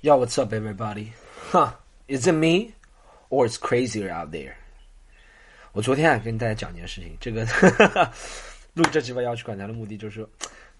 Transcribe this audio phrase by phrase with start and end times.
[0.00, 1.12] Yo, what's up, everybody?
[1.50, 1.72] Huh?
[2.06, 2.72] Is it me,
[3.30, 4.52] or it's crazier out there?
[5.72, 7.44] 我昨天啊跟大家讲一件事情，这个
[8.74, 10.24] 录这期吧要去管他的目的就是，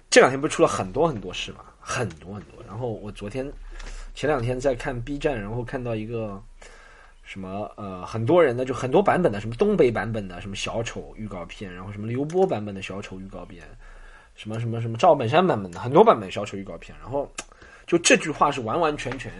[0.08, 2.62] 这两天不是出了很多很多事嘛，很多很多。
[2.64, 3.44] 然后我昨天
[4.14, 6.40] 前两天在看 B 站，然后看到一个
[7.24, 13.64] 什么呃很多人的就很多版本的，什么东北版本的什么小丑预告片，然后什么刘波版本的小丑预告片，
[14.36, 17.28] 什么什么什么赵本山版本的很多版本小丑预告片，然后。
[17.88, 19.32] 就这句话是完完全全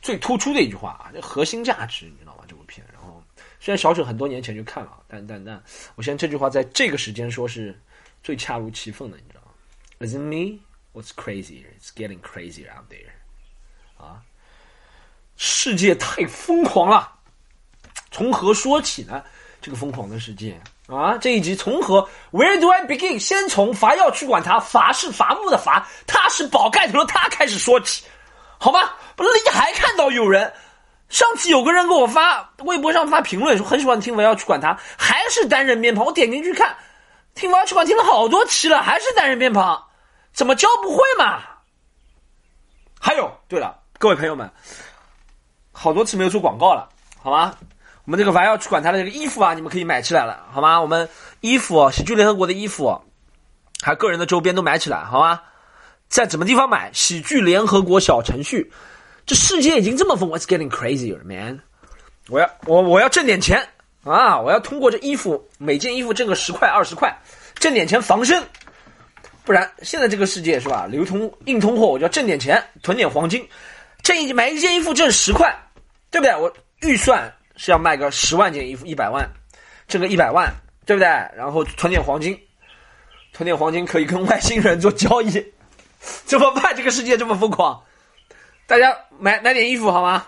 [0.00, 2.44] 最突出的一句话啊，这核心价值你知道吗？
[2.46, 3.20] 这部片，然后
[3.58, 5.60] 虽然小沈很多年前就看了，但但但，
[5.94, 7.76] 我现在这句话在这个时间说是
[8.22, 9.52] 最恰如其分的，你知道吗
[10.00, 10.60] ？Isn't me?
[10.92, 11.64] What's crazy?
[11.78, 13.08] It's getting crazier out there.
[13.96, 14.22] 啊，
[15.36, 17.20] 世界太疯狂了，
[18.10, 19.24] 从何说起呢？
[19.62, 21.16] 这个疯狂的世界啊！
[21.16, 23.16] 这一集从何？Where do I begin？
[23.16, 28.04] 先从伐要去管他，伐是伐木的伐，他是宝盖头的他开始说起，
[28.58, 28.96] 好吧？
[29.14, 30.52] 不，你还看到有人，
[31.08, 36.04] 上次有个人给我发微博上发评论说很喜欢听我要去管他，还是单人面庞。
[36.04, 36.76] 我点进去看，
[37.36, 39.80] 听我要去管听了好多期了，还是单人面庞，
[40.32, 41.40] 怎么教不会嘛？
[42.98, 44.50] 还有，对了，各位朋友们，
[45.70, 46.88] 好多次没有做广告了，
[47.22, 47.54] 好吗？
[48.04, 50.80] 我们这个凡要去管他的这个衣服啊，你们可以买起来了，好吗？
[50.80, 51.08] 我们
[51.40, 53.00] 衣服，喜剧联合国的衣服，
[53.80, 55.40] 还有个人的周边都买起来，好吗？
[56.08, 56.90] 在什么地方买？
[56.92, 58.72] 喜剧联合国小程序。
[59.24, 61.60] 这世界已经这么疯，It's getting crazier, man！
[62.28, 63.68] 我要我我要挣点钱
[64.02, 64.40] 啊！
[64.40, 67.16] 我要通过这衣服，每件衣服挣个十块二十块，
[67.54, 68.42] 挣点钱防身。
[69.44, 70.86] 不然现在这个世界是吧？
[70.86, 73.48] 流通硬通货，我就要挣点钱，囤点黄金，
[74.02, 75.56] 挣一买一件衣服挣十块，
[76.10, 76.36] 对不对？
[76.36, 77.32] 我预算。
[77.56, 79.28] 是要卖个十万件衣服，一百万，
[79.88, 80.52] 挣个一百万，
[80.86, 81.06] 对不对？
[81.36, 82.38] 然后囤点黄金，
[83.32, 85.30] 囤点黄金可以跟外星人做交易，
[86.24, 86.74] 怎么办？
[86.76, 87.82] 这个世界这么疯狂，
[88.66, 90.26] 大家买买点衣服好吗？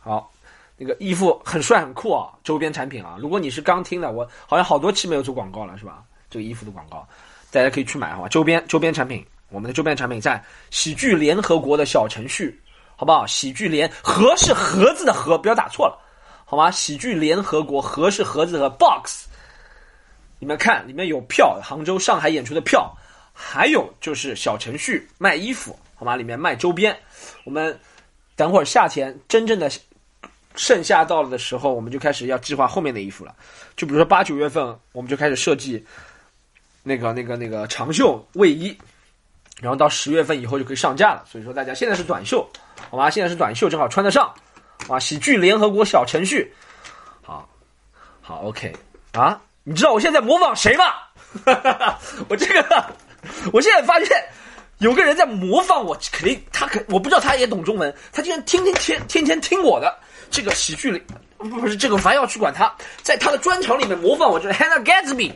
[0.00, 0.32] 好，
[0.76, 3.16] 那个衣服很帅很酷啊，周边产品啊。
[3.20, 6.02] 如果你是刚听的，我好像好多期没有做广告了，是吧？
[6.30, 7.06] 这个衣服的广告，
[7.50, 8.28] 大家可以去买好吧？
[8.28, 12.58] 周边周边产品，我们的周边产品在喜剧联合国的小程序。
[13.00, 13.24] 好不好？
[13.24, 15.96] 喜剧联合是盒子的盒，不要打错了，
[16.44, 16.68] 好吗？
[16.68, 19.28] 喜剧联合国盒是盒子的 box，
[20.40, 22.92] 你们看里面有票，杭州、上海演出的票，
[23.32, 26.16] 还有就是小程序卖衣服，好吗？
[26.16, 26.98] 里面卖周边。
[27.44, 27.78] 我们
[28.34, 29.70] 等会儿夏天真正的
[30.56, 33.32] 盛夏到了的时候，我们就开始要计划后面的衣服了。
[33.76, 35.86] 就比如说八九月份，我们就开始设计
[36.82, 38.76] 那个那个那个长袖卫衣，
[39.60, 41.24] 然后到十月份以后就可以上架了。
[41.30, 42.44] 所以说大家现在是短袖。
[42.90, 44.32] 好吧，现在是短袖，正好穿得上。
[44.88, 46.54] 啊，喜剧联合国小程序，
[47.20, 47.46] 好，
[48.22, 48.72] 好，OK。
[49.12, 50.84] 啊，你知道我现在模仿谁吗？
[52.28, 52.86] 我这个，
[53.52, 54.24] 我现在发现
[54.78, 59.94] 有个人在模仿我，肯定他肯，我不知道他也懂中文，他竟然天天天天天听我的
[60.30, 61.02] 这个喜剧里，
[61.36, 62.72] 不不是这个，凡要去管他，
[63.02, 65.34] 在他的专场里面模仿我，就是 Hannah Gatsby。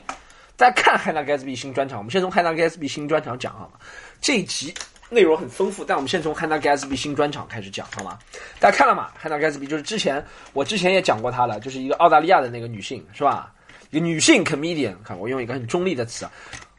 [0.56, 3.72] 大家看 Hannah Gatsby 新专场，我们先从 Hannah Gatsby 新专场讲好吗？
[4.20, 4.72] 这一集。
[5.12, 8.18] 内容很丰富，但我们先从 Hannah Gatsby 新专场开始讲，好吗？
[8.58, 10.24] 大家看了吗？？Hannah Gatsby 就是之前
[10.54, 13.52] 我之前也讲过她了，就是一个澳大利亚的那个女性，是吧？
[13.90, 16.32] 一个女性 comedian，看我用一个很中立的词啊，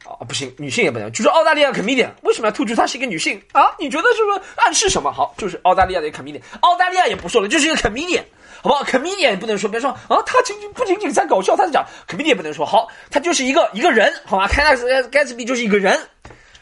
[0.06, 3.70] 哦不行，女性也不能，就是澳大利亚 comedian，为什么要突出她是一个女性啊？
[3.78, 5.12] 你觉得是不是暗示什么？
[5.12, 8.24] 好，就是澳大利亚的一个 comedian，澳大利亚也不说了，就是一个 comedian，
[8.64, 14.48] 好不好？comedian 也不能说，别说啊，他仅仅不仅仅在搞笑，他在讲 comedian 也不能说，好，他就是一个一个人，好吗？
[14.48, 14.74] 汉娜·
[15.10, 16.00] 盖茨比就是一个人，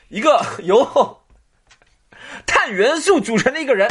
[0.09, 1.17] 一个由。
[2.45, 3.87] 碳元素组成的一个人，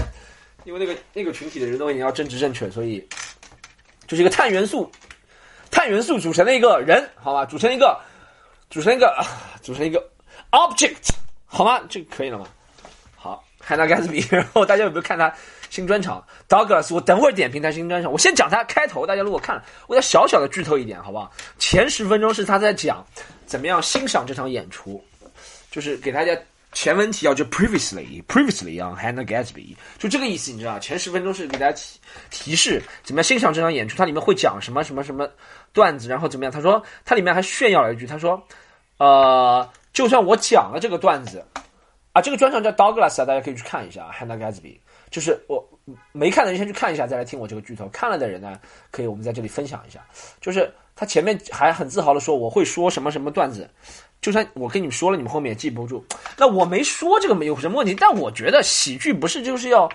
[0.64, 3.06] 因为那个那个群体的人都已经要争执正确，所以
[4.06, 4.90] 就是一个碳元素，
[5.70, 7.98] 碳元素组成的一个人，好吧，组成一个，
[8.68, 9.14] 组成一个，
[9.62, 10.04] 组成一个
[10.50, 11.10] object，
[11.46, 11.80] 好吗？
[11.88, 12.46] 这个可以了吗？
[13.16, 15.32] 好，Hannah Gatsby， 然后大家有没有看他
[15.68, 21.30] 新专场？Douglas，我等会儿点评他新专场，我先讲他开头，大家如果看了，我要小小的剧透一点，好不好？
[21.58, 23.04] 前十分钟是他在讲
[23.46, 25.02] 怎么样欣赏这场演出，
[25.70, 26.36] 就是给大家。
[26.72, 31.98] 前文提要就 previously，previously on Hannah Gatsby，就这个意思，你知道前十分钟是给大家提
[32.30, 35.28] 提示怎么样欣赏这场演出，它里面会讲什么什么什么
[35.72, 36.52] 段子，然后怎么样？
[36.52, 38.40] 他说它里面还炫耀了一句，他说，
[38.98, 41.44] 呃，就算我讲了这个段子，
[42.12, 44.78] 啊，这个专场叫 Douglas 啊，大家可以去看一下 Hannah Gatsby，
[45.10, 45.68] 就是我
[46.12, 47.88] 没看的人先去看一下，再来听我这个剧透。
[47.88, 48.60] 看了的人呢，
[48.92, 50.06] 可以我们在这里分享一下，
[50.40, 53.68] 就是他前面还很自豪的说我会说什么什么段子。
[54.20, 56.04] 就算我跟你们说了，你们后面也记不住。
[56.36, 59.88] 那我没说这个没有什么问题，但我觉得喜剧不是就是要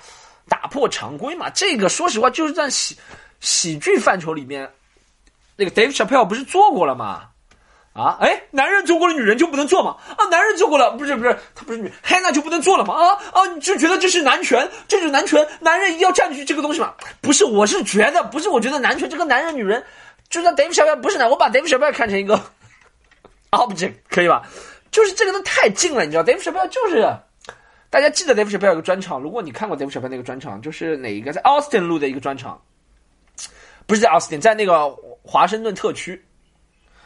[0.47, 1.49] 打破常规嘛？
[1.51, 2.97] 这个说实话就是在喜
[3.39, 4.69] 喜剧范畴里面，
[5.55, 7.29] 那个 Dave Chappelle 不是做过了吗？
[7.93, 9.95] 啊，哎，男人做过了，女人就不能做吗？
[10.17, 12.93] 啊，男人做过了，不是不是，他不是女，汉娜就不能做了吗？
[12.93, 16.93] 啊啊，你就觉得这是男权，这是男权，男人一定要占据这个东西吗？
[17.21, 19.81] 不是，我是觉得，不是，我觉得男权这个男人女人，
[20.29, 22.37] 就算 Dave 小贝不是男，我把 Dave 小贝看成一个
[23.55, 24.47] object 可以吧？
[24.91, 27.05] 就是这个都太近了，你知道，Dave Chappelle 就是，
[27.89, 32.61] 大家记得 Dave Chappelle 有个专场，如果你看过 Dave Chappelle 那个专场，就是哪一个在 Austin 录的一个专场，
[33.85, 34.89] 不是在 Austin，在那个
[35.21, 36.23] 华盛顿特区。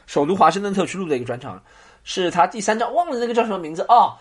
[0.05, 1.63] 首都华盛顿特区录的一个专场，
[2.03, 4.17] 是他第三张，忘了那个叫什么名字哦，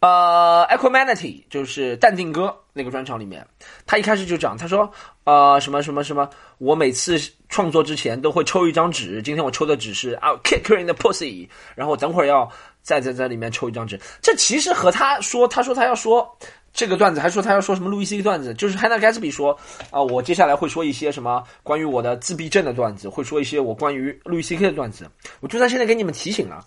[0.00, 3.46] 呃，Equanimity，就是淡定哥那个专场里面，
[3.86, 4.90] 他一开始就讲，他说，
[5.24, 6.28] 呃，什么什么什么，
[6.58, 12.50] 我每次创作之前都会抽一张纸，今天我抽的纸是 I'll kick her in the pussy，然后等会儿要
[12.82, 16.36] 再在在里面抽一张纸，这其实和他说，他说他要说。
[16.78, 19.58] 这个段子还说他要说什么路易 C 段子，就是 Hannah Gatsby 说
[19.90, 25.10] 啊，我接下来会说一些什么关于我的自闭症的段子，会说一些我关于路易 C K 的段子。
[25.40, 26.62] 我就算现在给你们提醒了，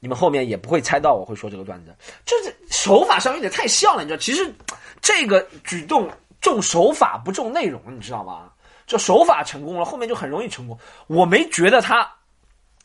[0.00, 1.94] 你们后面也不会猜到我会说这个段子。
[2.24, 4.18] 就是手法上有点太像了，你知道？
[4.18, 4.54] 其实
[5.00, 6.08] 这个举动
[6.40, 8.50] 重手法不重内容，你知道吗？
[8.86, 10.78] 就手法成功了，后面就很容易成功。
[11.06, 12.10] 我没觉得他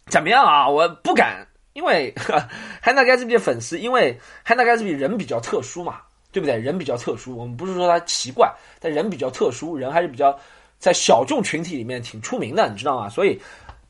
[0.07, 2.13] 怎么样啊，我不敢，因为
[2.83, 6.01] Hannah Gatsby 的粉丝，因为 Hannah Gatsby 人比较特殊嘛。
[6.33, 6.57] 对不对？
[6.57, 10.35] 人比较特殊，我们不是说他奇怪，但人比较特殊，人还是比较
[10.79, 13.07] 在小众群体里面挺出名的，你知道吗？
[13.07, 13.39] 所以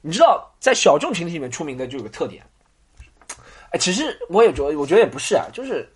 [0.01, 2.43] 你知道在小众群体里面出名的就有个特点。
[3.73, 5.87] 哎，其实我也觉得，我觉得也不是啊，就是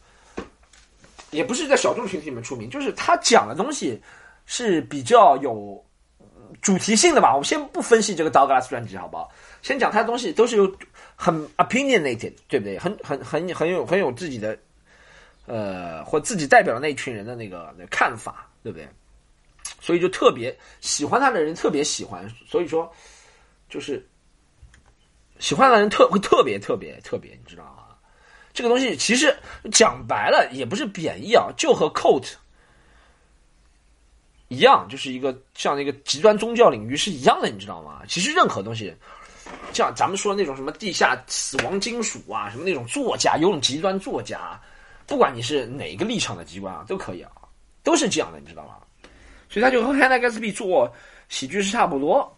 [1.31, 4.01] 也不是在小众群体里面出名，就是他讲的东西
[4.45, 5.81] 是比较有
[6.61, 7.33] 主题性的吧。
[7.33, 9.31] 我们先不分析这个 Douglas 专辑，好不好？
[9.61, 10.75] 先讲他的东西都是有
[11.15, 12.77] 很 opinionated，对不对？
[12.77, 14.57] 很很很很有很有自己的。
[15.49, 18.85] 呃，或自己代表的那一群人的那个那看法，对不对？
[19.79, 22.91] 所以就特别喜欢他的人特别喜欢，所以说
[23.69, 24.05] 就是
[25.39, 27.83] 喜欢的人特会特别特别特别，你知道吗？
[28.53, 29.35] 这个东西其实
[29.71, 32.33] 讲白了也不是贬义啊，就和 cult
[34.47, 38.01] 一样，就是一个像那个极端宗教领域是一样的，你知道吗？
[38.07, 38.95] 其实任何东西，
[39.73, 44.59] 像咱们说那种什么地下死亡金属啊，什么那种作家，有种极端作家。
[45.05, 47.31] 不管你是哪个立场的机关啊，都可以啊，
[47.83, 48.75] 都是这样的，你知道吗？
[49.49, 50.91] 所以他就和 Hannah Gatsby 做
[51.29, 52.37] 喜剧是差不多，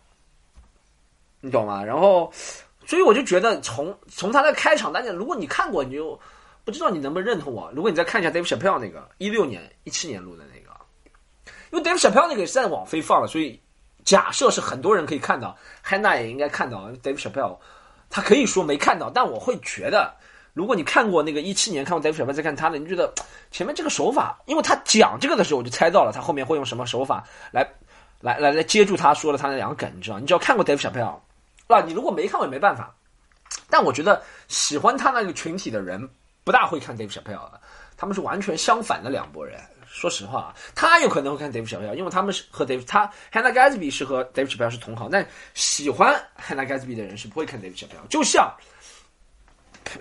[1.39, 1.83] 你懂吗？
[1.83, 2.31] 然后，
[2.85, 6.19] 所以我就觉得从从他的开场，大家如果你看过，你就
[6.63, 7.71] 不知道你能不能认同我。
[7.75, 10.69] 如果你再看一下 Dave Chappelle 那个一六年、一七年录的那个，
[11.71, 13.59] 因为 Dave Chappelle 那个是在网飞放了，所以
[14.03, 15.55] 假设是很多人可以看到
[15.85, 17.57] ，Hannah 也应该看到 Dave Chappelle，
[18.09, 20.13] 他可以说没看到，但我会觉得。
[20.55, 23.13] 如果你看过那个一七年看过 Dave Chappelle 再看他的，你觉得
[23.51, 27.65] 前面这个手法，因为他讲这个的时候，我就猜到了他后面会用什么手法来，
[28.19, 30.19] 来来来接住他说了他那两个梗，你知道？
[30.19, 31.15] 你只要看过 Dave Chappelle，
[31.69, 32.93] 那你如果没看过也没办法。
[33.69, 36.09] 但我觉得喜欢他那个群体的人
[36.43, 37.61] 不大会看 Dave Chappelle 的，
[37.95, 39.61] 他们是完全相反的两拨人。
[39.87, 48.51] 说实话啊，他有可能会看 Dave Chappelle，因为他们是和 Dave 他 Hannah Gatsby 是和 Dave Chappelle 是同行，但喜欢 Hannah Gatsby 的人是不会看 Dave Chappelle，就像。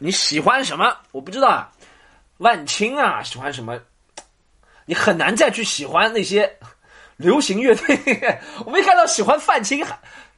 [0.01, 0.95] 你喜欢什么？
[1.13, 1.73] 我不知道啊，
[2.39, 3.81] 万青啊，喜欢什么？
[4.85, 6.59] 你很难再去喜欢那些
[7.17, 7.99] 流行乐队。
[8.67, 9.83] 我没看到喜欢范青，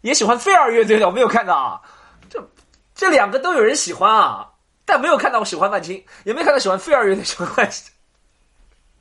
[0.00, 1.82] 也喜欢飞儿乐队的，我没有看到。
[2.28, 2.50] 这
[2.94, 4.48] 这两个都有人喜欢啊，
[4.84, 7.92] 但没有看到我喜欢范青，也没看到喜欢飞儿乐队喜欢范青。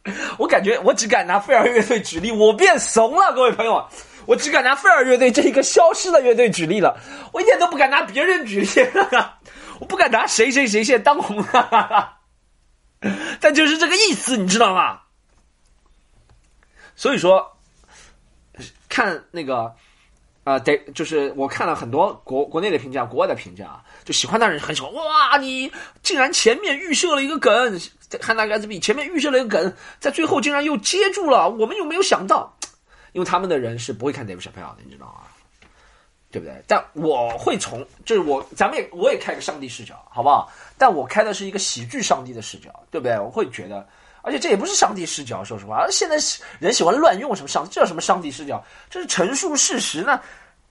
[0.38, 3.88] 我感觉我只敢拿飞儿乐队举例，我变怂了，各位朋友，
[4.26, 6.98] 我只敢拿飞儿乐队这一个消失的乐队举例了，
[7.34, 8.70] 我一点都不敢拿别人举例。
[9.80, 11.42] 我不敢拿谁谁谁现在当红，
[13.40, 15.02] 但就是这个意思，你知道吗？
[16.96, 17.58] 所以说，
[18.90, 19.74] 看那个
[20.50, 24.92] 啊，得就是我看了很多国国内的评价，国外的评价，就喜欢的人很喜欢。
[24.94, 27.80] 哇，你竟然前面预设了一个梗，
[28.20, 32.52] 汉娜盖茨比前面预设了一个梗，在最后竟然又接住了，我们又没有想到，
[33.12, 35.22] 因为他们的人是不会看 David Shapell 的，你知道吗？
[36.32, 36.64] 对不对？
[36.68, 40.52] 但我会从，就是我，咱们也我也开个上帝视角，好不好？
[40.78, 43.20] 但我开的是一个喜剧上帝的视角，对不对？
[43.20, 43.88] 我会觉得，
[44.22, 45.88] 而且这也不是上帝视角，说实话。
[45.90, 46.18] 现在
[46.60, 48.64] 人喜欢乱用什么上，这叫什么上帝视角？
[48.92, 50.22] 这是陈述事实呢。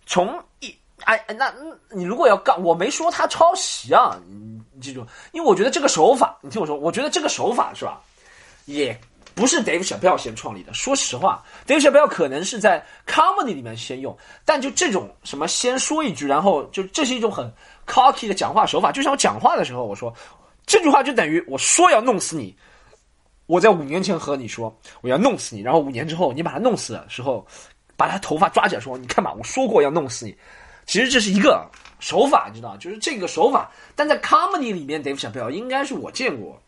[0.08, 0.74] 从一
[1.04, 1.54] 哎，那
[1.90, 8.00] 你如果要告，我没说他抄袭啊，你记住，因为我觉得这个手法，你听我说，我觉得这个手法是吧，
[8.64, 8.98] 也。
[9.34, 10.74] 不是 Dave Chappelle 先创立的。
[10.74, 17.48] 说实话，Dave Chappelle 可能是在 comedy 里面先用，但就这种什么先说一句，然后就这是一种很
[17.86, 18.90] cocky 的讲话手法。
[18.90, 20.12] 就像我讲话的时候，我说
[20.66, 22.52] 这句话就等于我说要弄死你。
[23.46, 27.46] 我在五年前和你说我要弄死你，然后五年之后你把他弄死的时候，
[27.98, 30.38] 把他头发抓起来说：“你看吧，我说过要弄死你。”
[30.86, 33.70] 其实这是一个手法，你知道，就是这个手法。
[33.96, 36.58] 但在 comedy 里面，Dave Chappelle 应该是我见过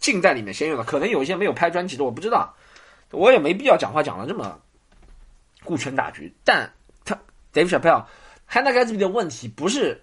[0.00, 2.52] 近代里面先用的，可能有一些没有拍专辑的，我不知道，
[3.10, 4.58] 我也没必要讲话讲的这么
[5.62, 6.34] 顾全大局。
[6.42, 6.68] 但
[7.04, 7.14] 他
[7.52, 8.02] Dave Chappelle
[8.50, 10.02] Hannah Gatsby 的问题不是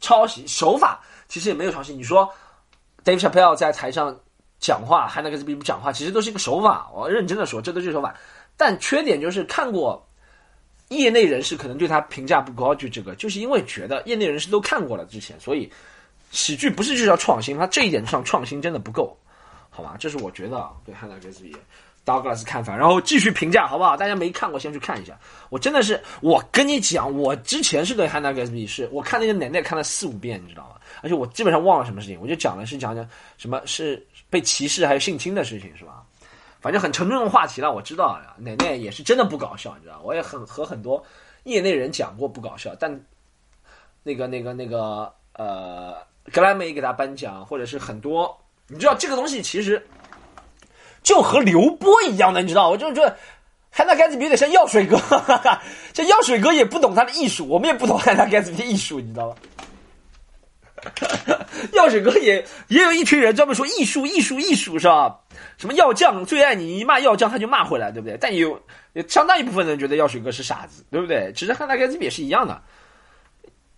[0.00, 1.94] 抄袭手法，其实也没有抄袭。
[1.94, 2.28] 你说
[3.02, 4.14] Dave Chappelle 在台上
[4.58, 6.90] 讲话，Hannah Gatsby 不讲话，其实都是一个手法。
[6.92, 8.14] 我认真的说，这都是手法。
[8.58, 10.05] 但缺点就是看过。
[10.88, 15.70] 业内人士可能对他评价不高，就这个，就是因为觉得业内人士都看过了之前，所以
[16.30, 19.16] 喜剧不是就是要创新，他这一点上创新真的不够，
[19.70, 19.96] 好吧？
[19.98, 21.56] 这是我觉得对汉娜·格斯比、
[22.04, 23.96] 道格拉斯看法，然后继续评价，好不好？
[23.96, 25.18] 大家没看过先去看一下。
[25.48, 30.76] 我真的是，我跟你讲，我之前是对汉娜·格斯比是我看那个奶奶看了四五遍，你知道吗？
[31.02, 36.02] 而且我基本上忘了什么事情，我就讲的是讲讲什么是被歧视还有性侵的事情，是吧？
[36.60, 38.34] 反正很沉重的话题了，我知道呀。
[38.38, 41.02] 奶奶也是真的不搞笑，你知道，我也很和很多
[41.44, 43.00] 业内人讲过不搞笑，但
[44.02, 45.96] 那个那个那个呃，
[46.32, 48.36] 格莱美给他颁奖，或者是很多，
[48.68, 49.86] 你知道这个东西其实
[51.02, 53.16] 就和刘波一样的，你知道，我就觉得
[53.70, 59.36] 汉娜盖茨比有点像药水哥，哈哈哈这药水哥也不懂他的艺术，我们也不懂汉娜盖茨比的艺术，你知道吗？
[61.72, 65.18] 药水哥也也有一群人专门说艺术艺术艺术是吧？
[65.58, 68.16] 什么药匠最爱你，一骂药匠他就骂回来，对不对？
[68.20, 68.60] 但有
[68.92, 71.32] 有相当一部分人觉得药水哥是傻子，对不对？
[71.34, 72.60] 其实汉娜盖茨比也是一样的，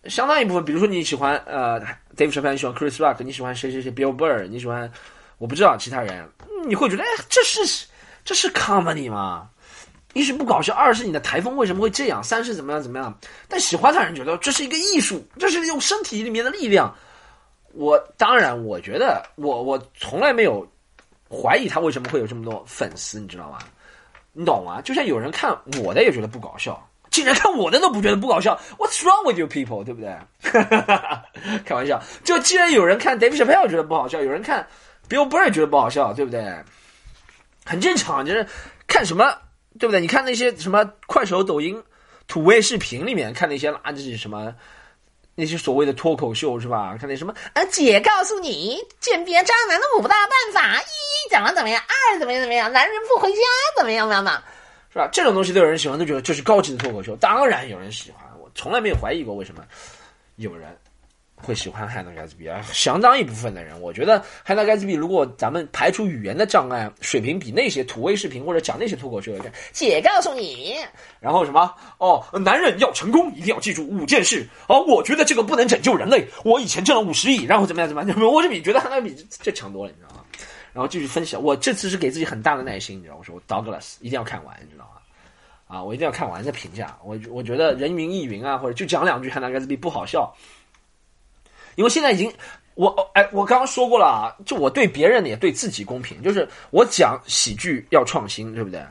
[0.05, 1.81] 相当一部分，比如说你喜欢呃
[2.17, 4.91] Dave c h a p p e l 你喜欢 Chris Rock，你喜欢谁谁谁 Bill Burr，你喜欢
[5.39, 6.29] 我不知道其他人，
[6.67, 7.87] 你会觉得哎，这是
[8.25, 9.49] 这是 comedy 吗？
[10.15, 12.25] 一是不搞笑，二是你的台风为什么会这样？
[12.25, 13.17] 三是怎么样怎么样？
[13.47, 16.93] 但喜欢的人觉得这是一个艺术，这是用身体里面的力量。
[17.75, 20.67] 我当然，我觉得我我从来没有
[21.31, 23.59] 怀疑他为什么会有这么多粉丝，你知道吗？
[24.33, 24.81] 你懂吗？
[24.81, 29.85] 就像有人看我的也觉得不搞笑，竟然看我的都不觉得不搞笑，What's wrong with you people？
[29.85, 30.17] 对不对？
[31.65, 34.67] 开玩笑，就既然有人看 David Chappelle 觉得不好笑，有人看
[35.09, 36.43] Bill Burr 觉得不好笑，对不对？
[37.67, 38.45] 很正常，就是
[38.87, 39.31] 看什么。
[39.79, 40.01] 对不对？
[40.01, 41.83] 你看那些什么快手、抖音、
[42.27, 44.55] 土味视频里面看那些垃圾什么，
[45.35, 46.97] 那些所谓的脱口秀是吧？
[46.99, 53.39] 看那什么啊，姐告诉你鉴别渣男的五大办法：一怎么怎么样，二怎么样怎么样，男人不回家
[53.77, 54.43] 怎么样怎么样，
[54.93, 55.09] 是吧？
[55.13, 57.15] 这种东西都有人喜欢，都觉得这是高级的脱口秀。
[57.17, 59.63] 当然有人喜欢，我从来没有怀疑过为什么
[60.37, 60.77] 有人。
[61.43, 69.51] 会喜欢汉娜·盖茨比啊，相当一部分的人，我觉得汉娜·盖茨比，如果咱们排除语言的障碍，水平比那些土味视频或者讲那些脱口秀的。
[69.73, 70.77] 姐告诉你，
[71.21, 71.75] 然后什么？
[71.99, 74.47] 哦，男人要成功，一定要记住五件事。
[74.67, 76.27] 哦，我觉得这个不能拯救人类。
[76.45, 78.21] 我以前挣了五十亿，然后怎么样怎么样？
[78.21, 80.25] 我这比觉得汉娜比这强多了，你知道吗？
[80.73, 81.43] 然后继续分享。
[81.43, 84.91] 我这次是给自己很大的耐心，你知道，我说我 Douglas 一定要看完，你知道吗？
[85.67, 86.97] 啊，我一定要看完再评价。
[87.05, 90.33] 我我觉得人云亦云啊，或者就讲两句汉娜·盖茨比不好笑。
[91.79, 92.31] 因为现在已经，
[92.75, 98.83] 我哎，我刚刚说过了啊，就我对别人也对自己公平，就是我讲喜剧要创新，对不对？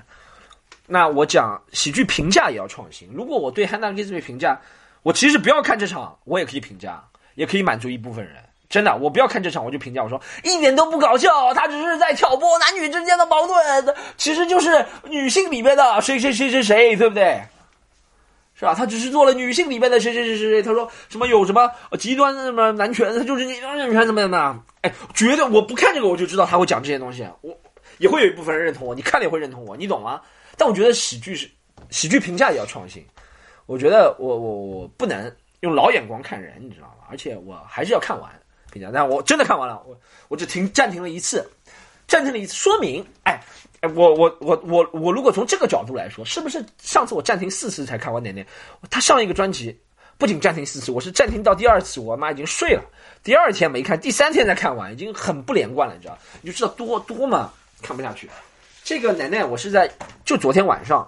[0.85, 3.09] 那我讲喜剧评价也要创新。
[3.13, 4.57] 如果我对汉娜·盖茨比评价，
[5.03, 7.03] 我其实不要看这场，我也可以评价，
[7.35, 8.35] 也可以满足一部分人。
[8.69, 17.41] 真的，我不要看这场，我就评价，我说一点都不搞笑，他只是在挑拨男女之间的矛盾，其实就是女性里面的谁谁谁谁谁，对不对？
[18.59, 18.73] 是吧？
[18.73, 20.63] 他只是做了女性里面的谁谁谁谁谁。
[20.63, 24.63] 他说什么有什么极端的什么男权，他就是你男权怎么怎么？
[24.81, 27.23] 哎，绝对我不看这个我就知道他会讲这些东西。
[27.41, 27.55] 我
[27.99, 30.19] 也会有一部分人认同我，你看了也会认同我，你懂吗？
[30.57, 31.47] 但我觉得喜剧是
[31.91, 33.05] 喜剧评价也要创新。
[33.67, 37.05] 我觉得我我我不能用老眼光看人，你知道吗？
[37.11, 38.31] 而且我还是要看完
[38.71, 38.89] 评价。
[38.91, 39.95] 但我真的看完了，我
[40.29, 41.47] 我只停暂停了一次，
[42.07, 43.39] 暂停了一次，说明哎。
[43.95, 48.45] 我我我我我，如果从这个角度来说，是不是上次我暂停四次才看完点点？
[48.89, 49.77] 他上一个专辑
[50.17, 52.83] 不仅暂停四次，我是暂停到第二次，我妈已经睡了，
[53.23, 56.17] 第二天没看，第三天才看完，已经很不连贯了，你知道？
[56.41, 57.51] 你就知道多多么
[57.81, 58.29] 看不下去。
[58.83, 59.91] 这个奶奶，我是在
[60.23, 61.07] 就昨天晚上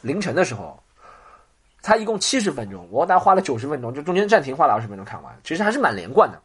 [0.00, 0.80] 凌晨的时候，
[1.82, 6.40] 他一共七十分钟，我大概花了九十分钟，就中间暂停花了二十分钟看完，其实还是蛮连贯的。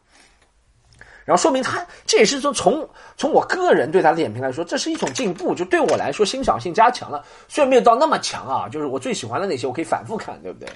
[1.24, 7.24] 然后说明他这也是说从从我个人对他的点评来说，这是一种进步，就对我来说欣赏性加强了。
[7.48, 10.68] 虽然没有到那么强啊，就是我最喜欢的那些，我可以反复看，对不对？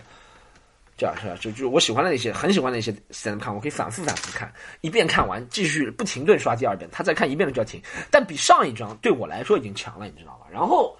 [0.97, 1.37] 这样是吧？
[1.38, 4.50] 就就我喜欢的那些，很喜欢的那些 stand 看，我可以反复反复看，
[4.81, 7.83] 一遍看完，继续不停顿刷第二遍，他再看一遍就要停。
[8.11, 10.47] 但比上一章对我来说已经强了，你知道吧？
[10.50, 10.97] 然后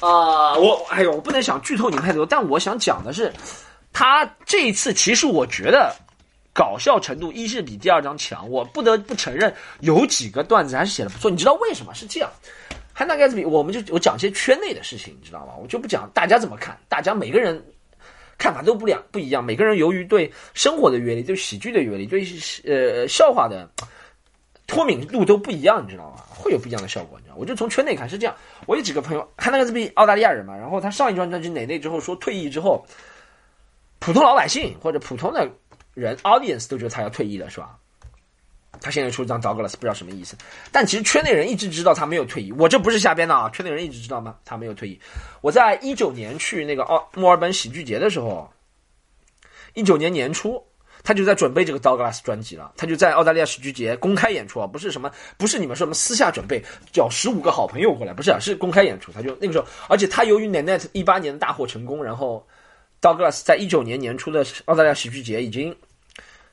[0.00, 3.32] 啊，我哎呦，我不能想剧透你们太多，但我想讲的是，
[3.92, 5.94] 他这一次其实我觉得。
[6.58, 11.30] 搞笑程度一是比第二章强，我不得不承认有几个段子还是写的不错。
[11.30, 12.28] 你知道为什么是这样？
[12.92, 15.52] 汉娜盖茨比，我们就我讲些圈内的事情，你知道吗？
[15.62, 17.64] 我就不讲大家怎么看，大家每个人
[18.38, 19.44] 看法都不两不一样。
[19.44, 22.26] 每个人由于对生活的阅历、对喜剧的阅历、对
[22.64, 23.70] 呃笑话的
[24.66, 26.24] 脱敏度都不一样，你知道吗？
[26.28, 27.36] 会有不一样的效果，你知道？
[27.38, 28.34] 我就从圈内看是这样。
[28.66, 32.84] 我有几个朋友，汉娜盖茨比澳大利亚人嘛，然后他上一张专辑《哪内》之后说退役之后，
[34.00, 35.48] 普通老百姓或者普通的
[35.98, 37.76] 人 audience 都觉得他要退役了，是吧？
[38.80, 40.36] 他现在出一张 Douglas，不知道什么意思。
[40.70, 43.50] 但其实圈内人一直知道他没有退役，我这不是瞎编的啊！
[43.50, 44.36] 圈内人一直知道吗？
[44.44, 45.00] 他没有退役。
[45.40, 48.48] 我在一九年去那个奥墨尔本喜剧节的时候，
[49.74, 50.62] 一九年年初，
[51.02, 52.72] 他就在准备这个 Douglas 专辑了。
[52.76, 56.62] 他就在澳大利亚喜剧节公开演出啊，不是什么，不是你们说什么私下准备
[56.92, 59.10] 叫十五个好朋友过来，不是，是公开演出。
[59.10, 62.46] 他就那个时候，而且他由于 Net 一八年的大获成功，然后
[63.00, 65.74] Douglas 在一九年年初的澳大利亚喜剧节已经。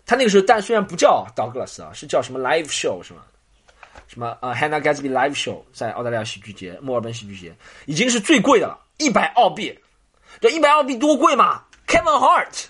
[0.05, 3.21] 他那个时候，但虽然不叫 Douglas 啊，是叫什么 Live Show 是吗？
[4.07, 9.77] 什么呃 Hannah Gatsby Live Show 在澳大利亚喜剧节、墨尔本喜剧节已经是最贵的了，一百澳币。
[10.39, 12.65] 这一百澳币多贵嘛？Kevin Hart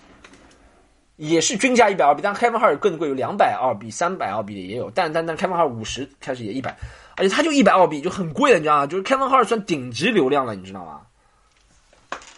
[1.17, 4.89] 也是均价一百澳币，但 Kevin Hart 更贵，有两百澳币、三百澳币的也有。
[4.91, 6.77] 但但但 Kevin Hart 五十开始也一百，
[7.17, 8.87] 而且他就一百澳币就很贵了，你知道吗？
[8.87, 11.01] 就是 Kevin Hart 算顶级流量了，你知道吗？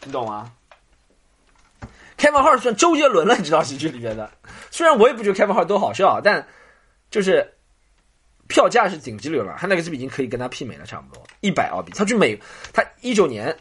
[0.05, 0.51] 你懂吗
[2.17, 4.29] ？Kevin Hart 算周杰伦了，你知道喜剧里面的。
[4.71, 6.45] 虽然我也不觉得 Kevin Hart 多好笑，但
[7.11, 7.53] 就是
[8.47, 11.93] 票价是顶级流量，他那个是已经可以跟他媲美了，差不多一百澳币。
[11.95, 12.39] 他去美，
[12.73, 13.55] 他一九年，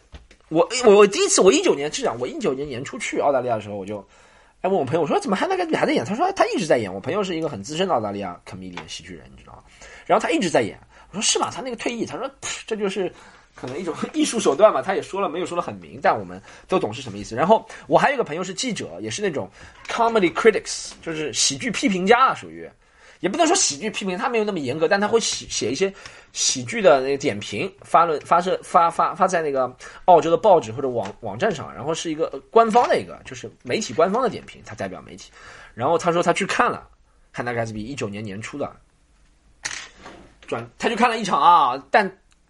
[0.49, 3.99] 我我我第一次我一九年是讲，我一九年年初去澳大利亚的时候，我就
[4.63, 6.05] 哎问我朋友，我说怎么还那个还在演？
[6.05, 6.93] 他说他一直在演。
[6.93, 9.63] 我朋友是一个很资深的澳大利亚 comedian 喜剧人，你知道吗？
[10.07, 10.79] 然后他一直在演。
[11.11, 11.51] 我说是吗？
[11.55, 12.31] 他那个退役，他说
[12.67, 13.13] 这就是。
[13.57, 17.35] 可能一种艺术手段嘛，他也说了，没有说的很明，但我们都懂是什么意思。
[17.35, 19.51] 然后我还有一个朋友是记者，也是那种
[19.89, 22.69] comedy critics，就是喜剧批评家啊，属于，
[23.21, 25.91] 也不能说喜剧批评，他没有那么严格，但他会写写一些
[26.35, 35.33] 喜剧的那个点评，发论发射发发发在那个澳洲的报纸或者网网站上，然后是一个官方的一个，就是媒体官方的点评，他代表媒体。
[35.73, 36.87] 然后他说他去看了
[37.33, 38.71] 汉娜盖茨比一九年年初的
[40.47, 42.07] 转，他就看了一场啊，但。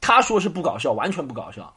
[0.06, 1.74] 他说是不搞笑，完全不搞笑，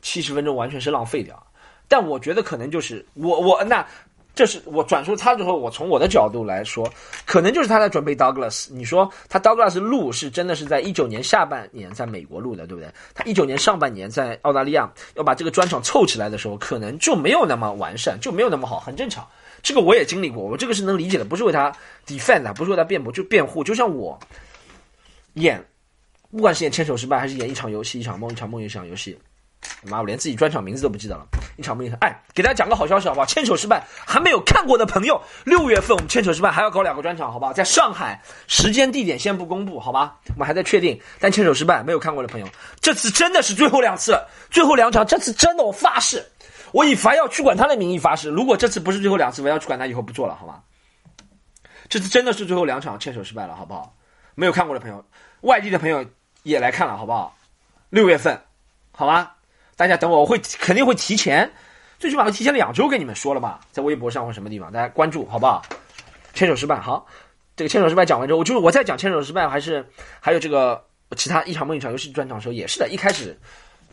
[0.00, 1.46] 七十分钟完全是浪费掉。
[1.86, 3.86] 但我觉得可能就是我我那
[4.34, 6.90] 这是我转述他之后，我从我的角度来说，
[7.26, 8.72] 可能就是他在准备 Douglas。
[8.72, 12.90] 你说他 Douglas 录是真的是在一九年下半年在美国录的，对不对？
[13.14, 19.28] 他一九年上半年在澳大利亚要把这个专场凑起来的时候，可能就没有那么完善，就没有那么好，很正常。
[19.62, 21.70] 这个我也经历过，我这个是能理解的，不是为他
[22.06, 23.62] defend，不是为他辩驳，就辩护。
[23.62, 24.18] 就像我
[25.34, 25.62] 演。
[26.32, 29.18] 不管是演牵手失败，还是演一场游戏、一场梦、一场梦、一场游戏，
[29.82, 31.26] 妈，我连自己专场名字都不记得了。
[31.58, 33.26] 一场梦，一场哎，给大家讲个好消息好不好？
[33.26, 37.52] 牵手失败还没有看过的朋友，六月份我们牵手失败还要搞两个专场，好不好？
[37.52, 38.18] 在上海，
[38.48, 40.18] 时间地点先不公布，好吧？
[40.30, 40.98] 我们还在确定。
[41.20, 42.48] 但牵手失败没有看过的朋友，
[42.80, 44.18] 这次真的是最后两次，
[44.50, 46.24] 最后两场，这次真的我发誓，
[46.72, 50.62] 我以凡要去管他的名义发誓，如果这次不是最后两次，我要去管他以后不做了，好吗？
[51.90, 53.94] 这次真的是最后两场牵手失败了，好不好？
[54.34, 55.04] 没有看过的朋友，
[55.42, 56.02] 外地的朋友。
[56.42, 57.36] 也来看了，好不好？
[57.90, 58.40] 六月份，
[58.90, 59.36] 好吧，
[59.76, 61.50] 大家等我，我会肯定会提前，
[61.98, 65.62] 最起码会提前两周跟你们说了吧，在微博上或什么地方，大家关注，好不好？
[66.34, 67.06] 牵手失败，好，
[67.54, 69.86] 这个牵手失败讲完之后，我就是我在讲牵手失败，还是
[70.20, 70.82] 还有这个
[71.16, 73.38] 其他一场梦一场游戏专场的时候，也是的，一开始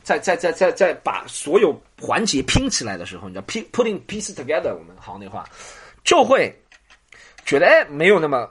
[0.02, 5.44] 在在在在在把所有环节拼起来的时候，你知道拼 putting pieces together，我们行内话
[6.04, 6.58] 就会
[7.46, 8.50] 觉得哎，没有那么。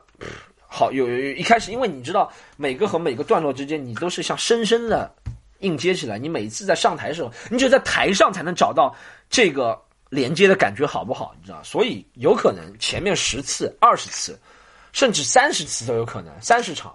[0.78, 5.12] 好，有有有一开始，因为你知道每个和每个段落之间，你都是像深深的
[5.58, 6.20] 硬接起来。
[6.20, 8.94] 你每次在上台的时候，你只有在台上才能找到
[9.28, 9.76] 这个
[10.08, 11.34] 连接的感觉好不好？
[11.40, 14.38] 你知道，所以有可能前面十次、二十次，
[14.92, 16.94] 甚至三十次都有可能，三十场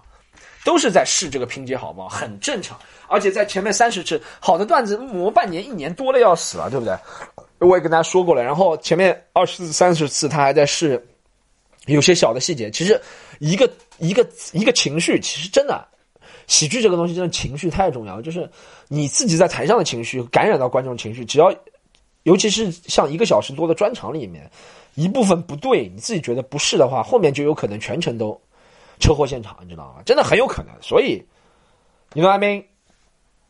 [0.64, 2.80] 都是在试这个拼接好不好，很正常。
[3.06, 6.96] 而且在前面三十次好的段子磨半年、一年多了要死了，对不对？
[7.58, 8.42] 我也跟大家说过了。
[8.42, 11.06] 然后前面二十次、三十次他还在试。
[11.86, 12.98] 有些小的细节，其实
[13.38, 15.86] 一个一个一个情绪，其实真的
[16.46, 18.20] 喜剧这个东西，真的情绪太重要。
[18.20, 18.48] 就是
[18.88, 21.54] 你自己在台上的情绪感染到观众情绪，只要
[22.24, 24.50] 尤其是像一个小时多的专场里面，
[24.94, 28.40] 一部分不对，你自己觉得不是的话，后面就有可能全程都
[29.00, 30.02] 车祸现场，你知道吗？
[30.06, 30.72] 真的很有可能。
[30.80, 31.22] 所以
[32.12, 32.64] 你说阿明，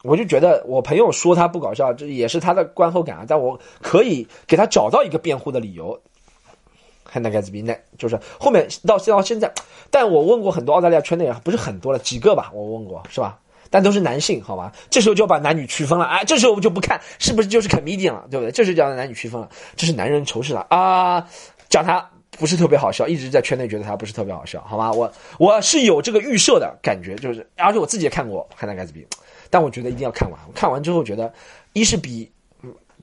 [0.02, 3.24] 我就觉得我朋友说他不搞笑，这也是他的观后感啊。
[3.28, 6.00] 但我可以给他找到一个辩护的理由。
[7.14, 9.52] 看那盖茨比那就是后面到到现在，
[9.88, 13.38] 但我问过很多澳大利亚圈内人，不是很多了，几个吧，我问过是吧？
[13.70, 14.72] 但都是男性，好吧？
[14.90, 18.50] 这时候就要把男女区分了，哎，这时候我们就不看是不是就是 comedian 了，对不对？
[18.50, 21.24] 这是叫男女区分了，这是男人仇视了啊！
[21.68, 24.90] 讲他不是特别好笑，一直在圈内觉得他不是特别好笑，好吧？
[24.90, 29.06] 我我是有这个预设的感觉，就是而且我自己也看过看那盖茨比，
[29.50, 31.32] 但我觉得一定要看完，看完之后觉得
[31.74, 32.32] 一是比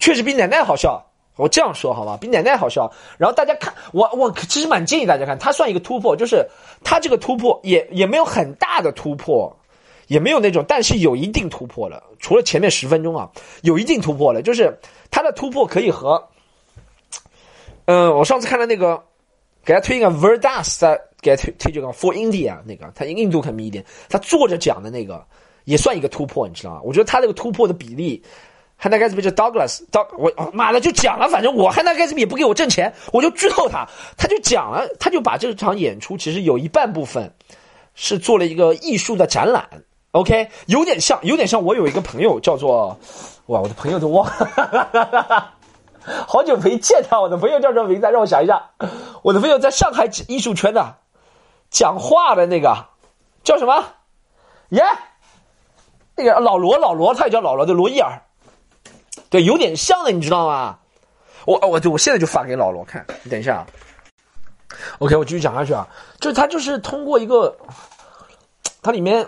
[0.02, 1.06] 确实比奶奶好笑。
[1.38, 2.92] 我这样说好吧，比奶奶好笑。
[3.18, 6.46] 然后大家看我，我其实蛮建议大家看，它算一个突破，就是
[6.84, 9.52] 它这个突破也也没有很大的突破，
[10.08, 12.04] 也没有那种，但是有一定突破了。
[12.20, 14.78] 除了前面十分钟啊，有一定突破了，就是
[15.10, 16.22] 它的突破可以和，
[17.86, 19.02] 嗯，我上次看的那个
[19.66, 25.26] 给他推一个 Verdas 在给他推推这个 For India 那个，他印度 comedian，他坐着讲的那个
[25.64, 26.82] 也算一个突破，你知道吗？
[26.84, 28.22] 我觉得他这个突破的比例。
[28.84, 37.32] 汉纳盖茨比就 Douglas，Doug 我妈的就讲了，反正我汉纳盖茨比也不给我挣钱，我就剧透他，他就讲了，他就把这场演出其实有一半部分
[37.94, 39.70] 是做了一个艺术的展览
[40.14, 42.98] ，OK，有点像，有点像我有一个朋友叫做，
[43.46, 45.54] 哇，我的朋友都忘了，
[46.28, 48.08] 好久没见他，我的朋友叫什么名字？
[48.10, 48.72] 让我想一下，
[49.22, 50.96] 我的朋友在上海艺术圈的，
[51.70, 52.88] 讲话的那个
[53.44, 53.86] 叫什么？
[54.70, 54.84] 耶，
[56.16, 58.24] 那个老罗，老罗，他也叫老罗的罗伊尔。
[59.32, 60.78] 对，有点像的，你知道吗？
[61.46, 63.04] 我我我现在就发给老罗看。
[63.24, 63.68] 你等一下啊
[65.00, 65.88] ，OK，我继续讲下去啊。
[66.20, 67.58] 就是他就是通过一个，
[68.84, 69.28] 它里面，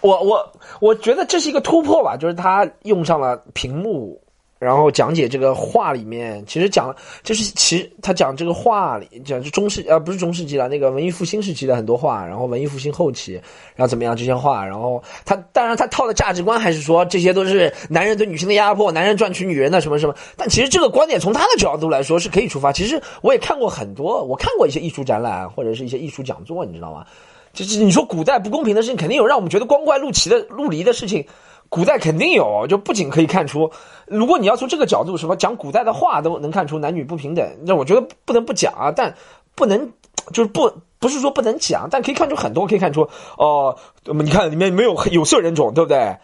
[0.00, 4.20] 我我我觉得这是一个突破吧，就是他用上了屏幕。
[4.58, 13.34] 然后讲解这个画里面，其实讲就是其实他讲这个画里讲就中世呃不是中世纪了，那个文艺复兴时期的很多画，然后文艺复兴后期，
[13.74, 22.72] 然后怎么样这些画，然后他当然他套的价值观还是说这些都是男人对女性的压迫，男人赚取女人的什么什么，但其实这个观点从他的角度来说是可以出发。
[22.72, 27.04] 其实我也看过很多，我看过一些艺术展览或者是一些艺术讲座，你知道吗？
[27.52, 31.26] 就是你说古代不公平的事情，肯定有让我们觉得光怪陆奇的陆离的事情。
[31.68, 33.70] 古代肯定有，就不仅可以看出，
[34.06, 39.14] 如果你要从这个角度什么讲古代的话都能看出男女不平等，那我觉得不能不讲啊，但
[39.54, 39.92] 不能
[40.32, 46.16] 就是不不是说不能讲，但可以看出很多，可以看出哦，你看里面没有有色人种，对不对？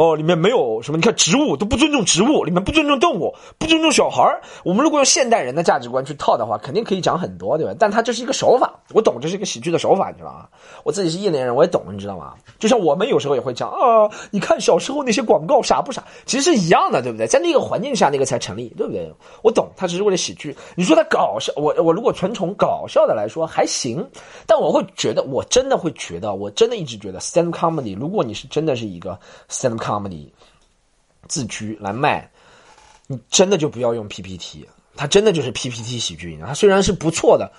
[0.00, 0.96] 哦，里面没有什么？
[0.96, 4.40] 你看植物都不尊重植物，里面不尊重动物，不尊重小孩儿。
[4.64, 7.74] 我们如果用现代人的价值观去套的话，肯定可以讲很多，对吧？
[7.78, 10.48] 但他这是一个手法，我懂，这是一个喜剧的手法，你知道吗？
[10.84, 12.32] 我自己是业内人，我也懂，你知道吗？
[12.58, 16.02] 就像我们有时候也会讲啊，你看小时候那些广告傻不傻？
[16.24, 17.26] 其实是一样的，对不对？
[17.26, 19.12] 在那个环境下，那个才成立，对不对？
[19.42, 20.56] 我懂，他只是为了喜剧。
[20.76, 24.02] 你说他搞笑，我我如果纯从搞笑的来说还行，
[24.46, 29.18] 但我会觉得，我真的会觉得，我真的一直觉得 stand comedy，如果你是真的是一个
[29.50, 30.28] stand comedy comedy。
[31.28, 32.28] 自居来卖，
[33.06, 36.36] 你真的就不要用 PPT，它真的就是 PPT 喜剧。
[36.44, 37.52] 它虽然是不错的，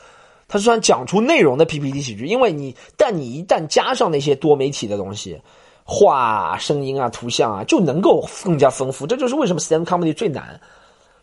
[0.48, 5.40] 它虽然讲出内容的 PPT 喜剧，因为你，但你一旦加上那些多媒体的东西，
[5.86, 9.08] 画、声音啊、图像啊，就能够更加丰富。
[9.08, 10.60] 这就是为什么 stand comedy 最难。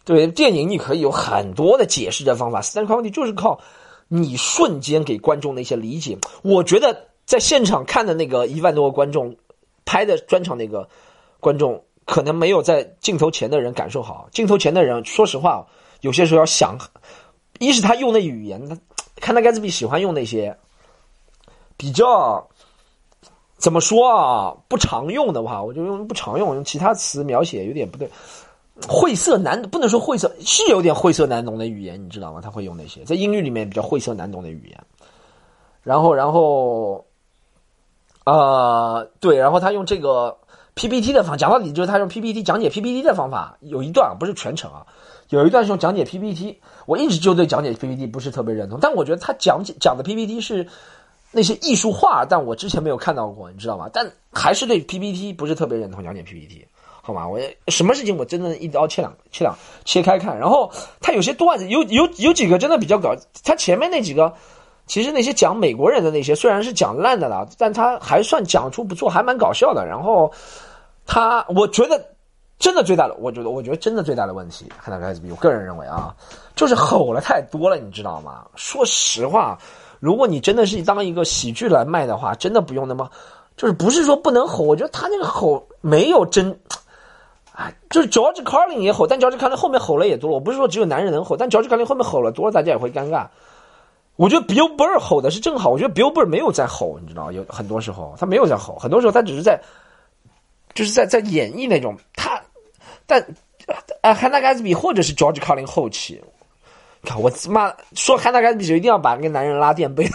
[0.05, 3.61] 对电影，你可以有很多的解释的方法，stand comedy 就是靠
[4.07, 6.17] 你瞬间给观众的一些理解。
[6.43, 9.37] 我觉得在现场看的那个一万多个观众
[9.89, 10.87] 拍的专场那个
[11.41, 11.83] 观众。
[12.09, 14.31] 可能没有在镜头前的人感受好。
[14.33, 15.67] 镜头前的人，说实话，
[16.01, 16.79] 有些时候要想，
[17.59, 18.79] 一是他用的语言，他
[19.17, 20.57] 看他盖茨比喜欢用那些
[21.77, 22.49] 比较
[23.59, 28.09] 怎么说啊，不常用的话，我就用不常用，用其他词描写有点不对。
[28.89, 32.41] 晦涩难，不能说晦涩，是有点晦涩难懂的语言，你知道吗？
[32.41, 34.83] 他会用那些在英语里面比较晦涩难懂的语言。
[35.83, 37.05] 然后，然后，
[38.31, 40.37] 呃，对，然后他用这个。
[40.75, 44.87] PPT 的方讲到底就是他用 PPT 讲解 PPT 的方法，有一段不是全程啊，
[45.29, 46.61] 有一段是用讲解 PPT。
[46.87, 50.65] 我一直就对讲解 PPT 不是特别认同，但我觉得他讲解讲的 PPT 是
[51.33, 53.91] 那些艺术画，但我之前没有看到过，你知道吗？
[53.93, 56.65] 但还是对 PPT 不是特别认同讲解 PPT，
[57.03, 57.27] 好吗？
[57.27, 64.33] 我什么事情我真的一刀切两切两切开看，然后他有些段子有有有几个真的比较搞，他前面那几个。
[64.89, 69.87] 其实那些讲美国人的那些虽然是讲烂的了，但他还算讲出不错，还蛮搞笑的。
[69.87, 70.33] 然后
[71.07, 72.03] 他，我觉得
[72.59, 76.13] 真的最大的，我觉得我觉得真的最大的问题，汉纳盖茨比，我个人认为啊，
[76.57, 78.47] 就是吼了太多了，你知道吗？
[78.57, 79.59] 说实话，
[80.01, 83.09] 如果你真的是当一个喜剧来卖的话，真的不用那么，
[83.57, 86.59] 就是不是说不能吼，我觉得他那个吼没有真，
[87.53, 90.35] 哎，就是 George Carlin 也吼，但 George Carlin 后面吼了也多了。
[90.35, 93.27] 我不是说只有男人能吼，但 George Carlin 后面吼了多了，大家也会尴尬。
[94.19, 99.61] 我觉得 Bill Burr 吼的是正好，我觉得 Bill Burr 没有在吼，你知道，有很多时候他没有在吼，很多时候他只是在，
[100.75, 102.43] 就是在在演绎那种他，
[103.07, 103.23] 但
[104.01, 106.21] 啊，Hannah Gatsby 或者是 George Carlin 后期，
[107.05, 110.09] 看我妈说 Hannah Gatsby 就一定要把那个男人拉垫背，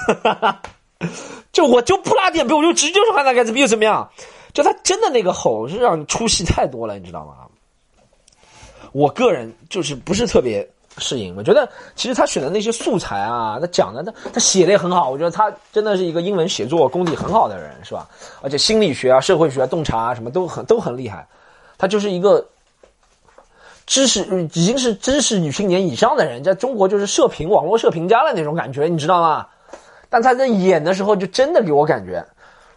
[1.53, 4.11] 就我就不拉垫背，我就直接说 Hannah Gatsby 又怎么样？
[4.51, 7.47] 就他真的那个吼是让你出戏太多了，你知道吗？
[8.91, 10.69] 我个人就是不是特别。
[10.97, 18.07] 适应，我觉得其实他选的那些素材啊，他讲的他他写的也很好，我觉得他真的是一个英文写作功底很好的人，是吧？
[18.41, 21.27] 而且心理学啊、社会学啊、洞察啊什么都很都很厉害。
[21.77, 22.45] 他就是一个，
[23.85, 29.47] 知识已经是知识女青年以上的人，在中国就是社评网络社评家的那种感觉，你知道吗？
[30.09, 32.23] 但他在演的时候，就真的给我感觉，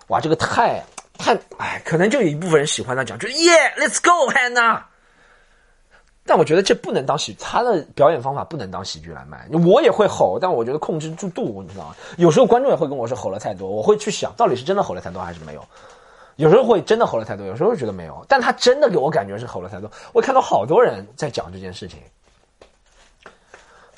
[0.08, 0.82] 哇，这个太
[1.18, 4.80] 太哎，可能就有一部分人喜欢他讲，就是耶，Let's go Hannah。
[6.26, 9.48] 但我觉得这不能当喜，他的表演方法不能当喜剧来卖。
[9.64, 11.94] 我也会吼，但我觉得控制住度，你知道吗？
[12.18, 15.64] 有时候观众也会跟我说吼了太多，我会去想到底是真的吼了太多还是没有。
[16.34, 18.26] 有时候会真的吼了太多，有时候觉得没有。
[18.28, 19.88] 但他真的给我感觉是吼了太多。
[20.12, 22.00] 我看到好多人在讲这件事情，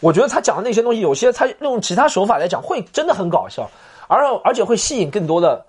[0.01, 3.69] 我觉得他讲的那些东西，有些他用其他手法来讲，会真的很搞笑，
[4.07, 5.65] 而而且会吸引更多的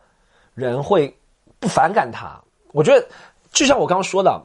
[0.55, 1.17] 人会
[1.57, 2.37] 不反感他。
[2.73, 3.07] 我觉得
[3.51, 4.43] 就像我刚刚说的。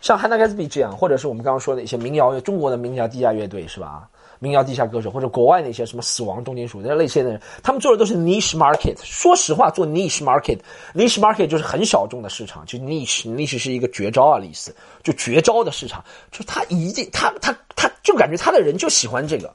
[0.00, 4.08] 像汉娜盖茨比这样，或者是我们刚刚说的一些民谣，中国的民谣地下乐队是吧？
[4.42, 8.96] 民谣地下歌手，或者国外那些什么死亡重金属这类型的人，他们做的都是 niche market。
[9.02, 19.54] 说实话，做 niche market，niche market 就是很小众的市场，就 niche，niche 是一个绝招啊的意思，就绝招的市场，就他一定，他他他就感觉他的人就喜欢这个。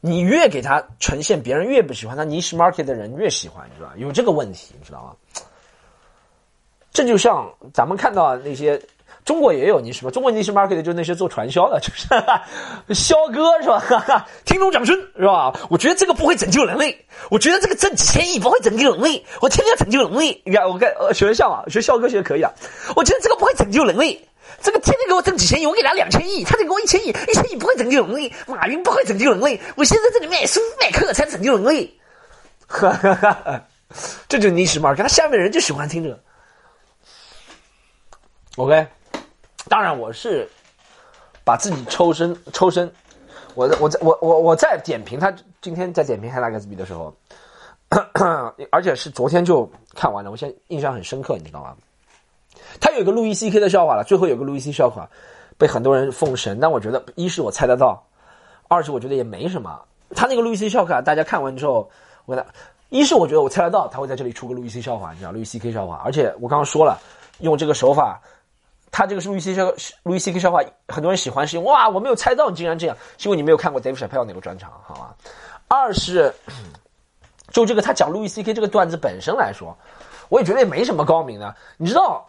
[0.00, 3.94] 你越给他呈现，别人越不喜欢他 niche market 的人越喜欢，你知道吧？
[3.96, 5.14] 有这个问题，你知道吗？
[6.92, 8.82] 这就像咱们看到那些。
[9.24, 10.10] 中国也有你什么？
[10.10, 13.78] 中国 niche market 就是那些做传销的， 就是肖哥是吧？
[13.78, 15.52] 哈 哈听众掌声是吧？
[15.70, 20.42] 我觉得这个不会拯救人类，我觉得这个挣几千亿不会拯救人类，我天天要拯救人类。
[20.44, 22.52] 你看，我跟学校啊，学肖哥学的可以啊。
[22.94, 24.28] 我觉得这个不会拯救人类，
[24.60, 31.90] 这个天天给我挣几千亿，我给他两千亿，他得给我一千亿，一千亿不会拯救人类，马云不会拯救人类，我现在这里卖书卖课才拯救人类。
[32.66, 33.62] 哈哈哈，
[34.28, 36.20] 这就是 niche market，他下面人就喜欢听这个。
[38.56, 38.86] OK。
[39.68, 40.48] 当然，我是
[41.44, 42.90] 把自己抽身抽身。
[43.54, 47.14] 我我在我我我在点评他今天在点评《海拉盖茨比》的时候，
[48.70, 51.76] 而且是昨天就看完了，我现在印象很深刻，你知道吗？
[52.80, 55.08] 他有个路易 C K 的笑话了，最后有个路易 C 笑话
[55.56, 58.04] 被很多人奉神，但我觉得一是我猜得到，
[58.66, 59.80] 二是我觉得也没什么。
[60.16, 61.88] 他那个路易 C 笑话，大家看完之后，
[62.26, 62.44] 我他
[62.88, 66.98] 一是我觉得我猜得到他会在这里出个路易 C 笑话，你知道路易 C K 笑话，而且我刚刚说了，
[67.38, 68.20] 用这个手法。
[68.94, 75.16] 他这个是路易 C 笑路易 C K 笑话，很多人喜欢，是因为哇，我没有猜到你竟然这样，是因为你没有看过 Dave Chappelle 那个专场，好吧？
[75.66, 76.32] 二是，
[77.50, 79.76] 就这个他讲路易 C K 这个段子本身来说，
[80.28, 81.56] 我也觉得也没什么高明的。
[81.76, 82.24] 你知道，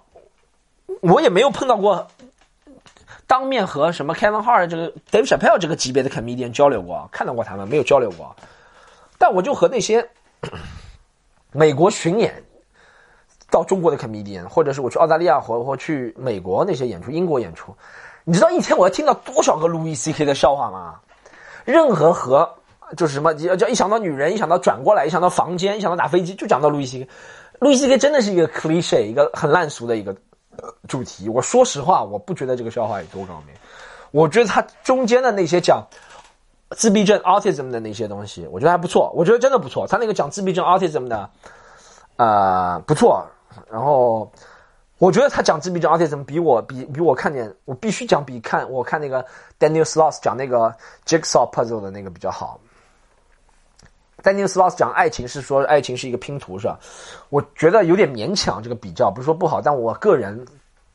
[1.01, 2.07] 我也没有碰到过
[3.27, 8.35] 当面和什么 Kevin Hart 这个 Dave Chappelle 这个级别的 comedian 交流过，看到过他们没有交流过，
[9.19, 10.09] 但我就和那些
[11.51, 12.43] 美国巡演。
[13.55, 17.73] 到中国的 comedian，或者是我去澳大利亚或或去美国那些演出，英国演出，
[18.25, 20.95] 你知道一天我要听到多少个路易 C K 的笑话吗？
[21.63, 22.47] 任何和
[22.97, 27.09] 就是什么，叫一想到女人，一想到转过来，一想到房间，一想到打飞机，就讲到路易 C K。
[27.59, 30.13] 路易 C K 真的是一个 cliche，一个很烂俗的一个
[30.89, 31.29] 主题。
[31.29, 33.55] 我说实话，我不觉得这个笑话有多高明。
[34.11, 35.81] 我觉得他中间的那些讲
[36.71, 39.11] 自闭症 autism 的那些东西，我觉得还不错。
[39.15, 39.87] 我觉得真的不错。
[39.87, 41.29] 他那个讲自闭症 autism 的，
[42.17, 43.25] 呃，不错。
[43.71, 44.31] 然后，
[44.97, 49.25] 我觉得他讲自闭症而且怎么比我比比我看见，我必须讲比看我看那个
[49.59, 50.73] Daniel Sloss 讲那个
[51.05, 52.59] Jigsaw Puzzle 的那个比较好。
[54.23, 56.79] Daniel Sloss 讲爱情是说爱情是一个拼图是吧？
[57.29, 60.45] 我觉得有点勉强这个比较，不是说不好，但我个人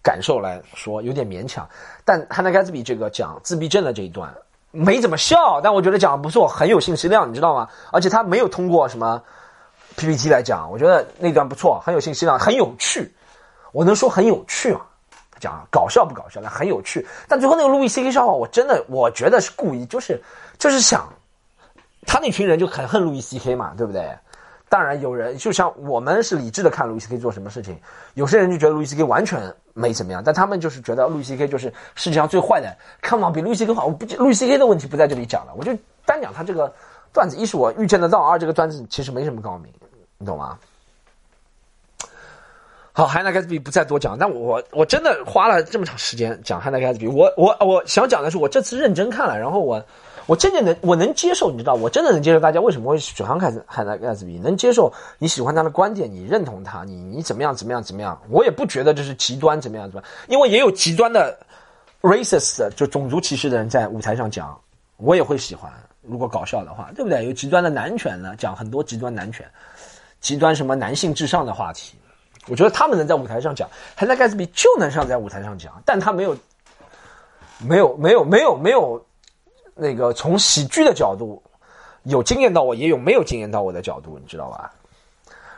[0.02, 1.68] 感受来说有点勉强。
[2.04, 4.34] 但 Hannah Gatsby 这个讲自闭症的这一段
[4.70, 7.68] 没怎么笑，但我觉得讲的不错，很有信息量，你知道吗？
[7.92, 9.22] 而且他没有通过什么。
[10.00, 13.12] PPT 来讲，我觉得那段不错，很有信息量，很有趣。
[13.72, 14.80] 我能说很有趣吗？
[15.30, 16.40] 他讲搞笑不搞笑？
[16.40, 17.06] 那很有趣。
[17.28, 20.20] 但最后那个路易 C K 笑话，我真的我觉得是故意，就是
[20.58, 21.06] 就是想
[22.06, 24.10] 他那群人就很恨路易 C K 嘛，对不对？
[24.70, 27.78] 当然有人就像我们是理智的看路易 C K 做什么事情，
[28.14, 32.74] 有些人就觉得路易 C K 完全没怎么样，但他们就是觉得路易 C K 就是世界上最坏的。
[33.02, 33.86] Come on，比路易 C K 好。
[33.86, 36.72] 我不路易 C K 的问题不在这里讲了，我就单讲他这个
[37.12, 37.36] 段子。
[37.36, 39.72] 一是我预见得到，二这个段子其实没什么高明。
[40.20, 40.58] 你懂吗？
[42.92, 49.82] 好，汉娜盖茨比不再多讲，但我我真的花了这么长时间讲汉娜盖茨比，我我我想讲的是，我这次认真看了，然后我
[50.26, 61.38] 我真的能我能接受，你知道，我真的能接受大家为什么会喜欢汉汉娜盖茨比，能接受你喜欢他的观点，你认同他，你你怎么样怎么样怎么样，我也不觉得这是极端怎么样怎么样，因为也有极端的
[62.02, 64.60] racist 就种族歧视的人在舞台上讲，
[64.98, 67.24] 我也会喜欢，如果搞笑的话，对不对？
[67.24, 69.48] 有极端的男权呢，讲很多极端男权。
[70.20, 71.96] 极端什么男性至上的话题，
[72.46, 76.36] 我觉得他们能在舞台上讲，汉娜盖茨比就能上在舞台上讲，但他没有，
[77.58, 79.04] 没有，没有，没有，没有
[79.74, 81.42] 那个从喜剧的角度
[82.04, 84.70] 有惊艳到我，也有没有惊艳到我的角度，你知道吧？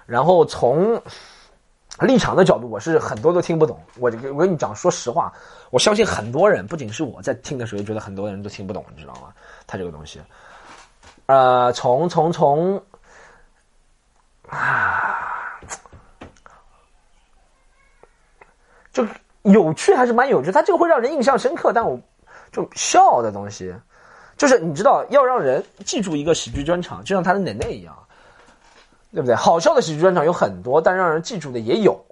[0.07, 1.01] 然后从
[2.01, 3.79] 立场的角度，我是很多都听不懂。
[3.99, 5.33] 我我跟你讲，说实话，
[5.71, 9.33] 我相信很多人，不仅是我在听的时候，觉得很多人都听不懂，你知道吗？
[9.67, 10.21] 他这个东西，
[11.27, 12.83] 呃，从从从
[14.53, 15.59] 啊，
[18.93, 19.07] 就
[19.43, 21.73] 有趣还是蛮有趣，他这个会让人印象深刻。
[21.73, 22.01] 但我
[22.51, 23.75] 就笑的东西，
[24.37, 27.97] 就是你知道，要让人记住一个喜剧专场，就像他的奶奶一样。
[29.15, 29.35] 对不对？
[29.35, 32.03] 好笑的喜剧专场有很多，但让人记住的也有，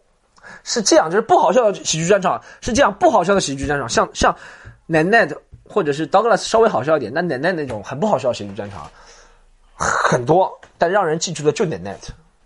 [0.64, 1.10] 是这样。
[1.10, 4.36] 就是不好笑的喜剧专场是这样，不好笑的喜剧专场像像
[4.84, 8.86] 奶奶的或者是 Douglas 稍微好笑一点，那奶奶那种很不好笑的喜剧专场
[9.74, 11.96] 很多，但让人记住的就奶奶。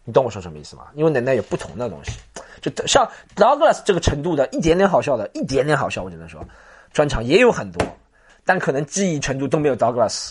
[0.04, 0.84] 你懂我说什么意思吗？
[0.94, 2.12] 因为奶奶有不同的东西，
[2.60, 6.44] 就像 Douglas 这个程度的一点点好笑的，一点点好笑，我只能说
[6.92, 7.82] 专场也有很多，
[8.44, 10.30] 但可能记忆程度都没有 Douglas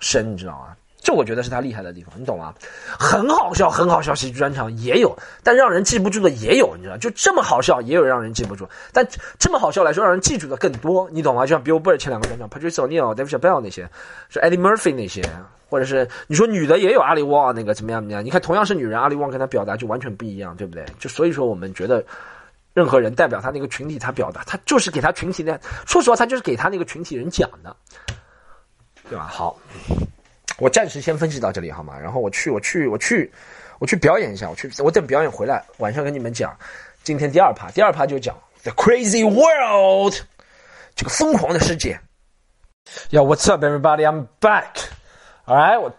[0.00, 0.76] 深，你知道吗？
[0.98, 2.52] 这我觉得是他厉害的地方，你懂吗？
[2.98, 6.96] 很好笑，很好笑，喜剧专场也有，但让人记不住的也有，你知道？
[6.96, 9.06] 就这么好笑，也有让人记不住，但
[9.38, 11.42] 这么好笑来说，让人记住的更多，你懂吗？
[11.46, 13.88] 就像 Bill Burr 前两个专场，Patrice O'Neill、David Bell 那些，
[14.28, 15.22] 是 Eddie Murphy 那些，
[15.68, 18.24] 或者是你说女的也有阿里旺那个怎么样怎么样？
[18.24, 20.84] 你看同样是女人，阿里旺跟她表达就完全不一样，对不对？
[20.98, 22.04] 就所以说，我们觉得
[22.72, 27.76] 任何人代表他那个群体，他表达，他就是给他群体的，说实话，他就是给他那个群体人讲的，
[29.08, 29.26] 对吧？
[29.26, 29.58] 好。
[30.58, 31.98] 我暂时先分析到这里好吗？
[31.98, 33.30] 然后我去，我去，我去，
[33.78, 34.48] 我去表演一下。
[34.48, 36.56] 我去，我等表演回来，晚上跟你们讲。
[37.02, 40.14] 今天第二趴，第二趴就讲 The Crazy World，
[40.94, 42.00] 这个疯狂的世界。
[43.10, 44.06] Yo, what's up, everybody?
[44.06, 44.88] I'm back.
[45.46, 45.90] 哎我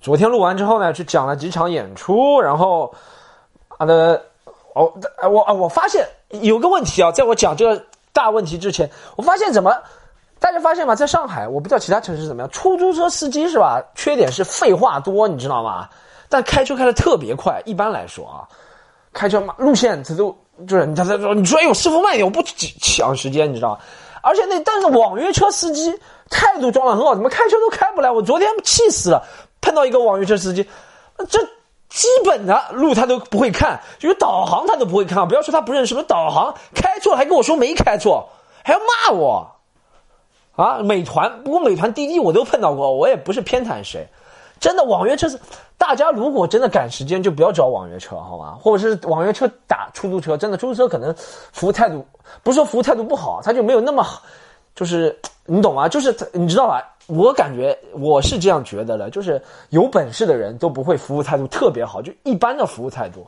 [0.00, 2.92] 昨天录完之后呢，去讲了几场演出，然后
[3.78, 4.22] 啊的，
[4.74, 4.92] 哦，
[5.30, 9.74] 我啊，我发现有个问题啊，在我讲这个大问题之前，我发现怎么？
[10.38, 10.94] 大家发现吗？
[10.94, 12.50] 在上海，我不知道其他城市怎么样。
[12.50, 13.82] 出租车司机是吧？
[13.94, 15.86] 缺点是废话多，你知道吗？
[16.30, 17.60] 但开车开的特别快。
[17.66, 18.48] 一般来说啊，
[19.12, 20.34] 开车嘛，路线他都
[20.66, 22.42] 就是他他说你说哎呦师傅慢点，我不
[22.80, 23.80] 抢时间，你知道吗？
[24.22, 25.92] 而且那但是网约车司机
[26.28, 28.10] 态度装的很好，怎么开车都开不来？
[28.10, 29.22] 我昨天气死了，
[29.60, 30.66] 碰到一个网约车司机，
[31.28, 31.38] 这
[31.88, 35.26] 基本的路他都不会看，就是导航他都不会看。
[35.26, 38.28] 不要说他不认识，什么导航开错还跟我说没开错，
[38.62, 39.50] 还要骂我。
[40.56, 44.06] 啊，美团不过美团滴滴我都碰到过，我也不是偏袒谁，
[44.60, 45.40] 真的网约车是
[45.78, 48.58] 大家如果真的赶时间就不要找网约车好吗？
[48.60, 52.04] 或者是网约车打出租车，真的出租车可能服务态度
[52.42, 54.20] 不是说服务态度不好，他就没有那么好，
[54.74, 55.88] 就是你懂吗？
[55.88, 56.86] 就是你知道吧？
[57.06, 63.26] 我感觉我是这样觉得的，就是有本事的人都不会服务态度特别好，就一般的服务态度，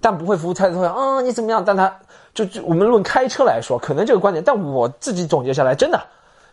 [0.00, 1.62] 但不会服务态度会啊你怎么样？
[1.64, 1.92] 但他
[2.32, 6.00] 就就我们论开车来说，可能这个观点，但我自己总结下来真的。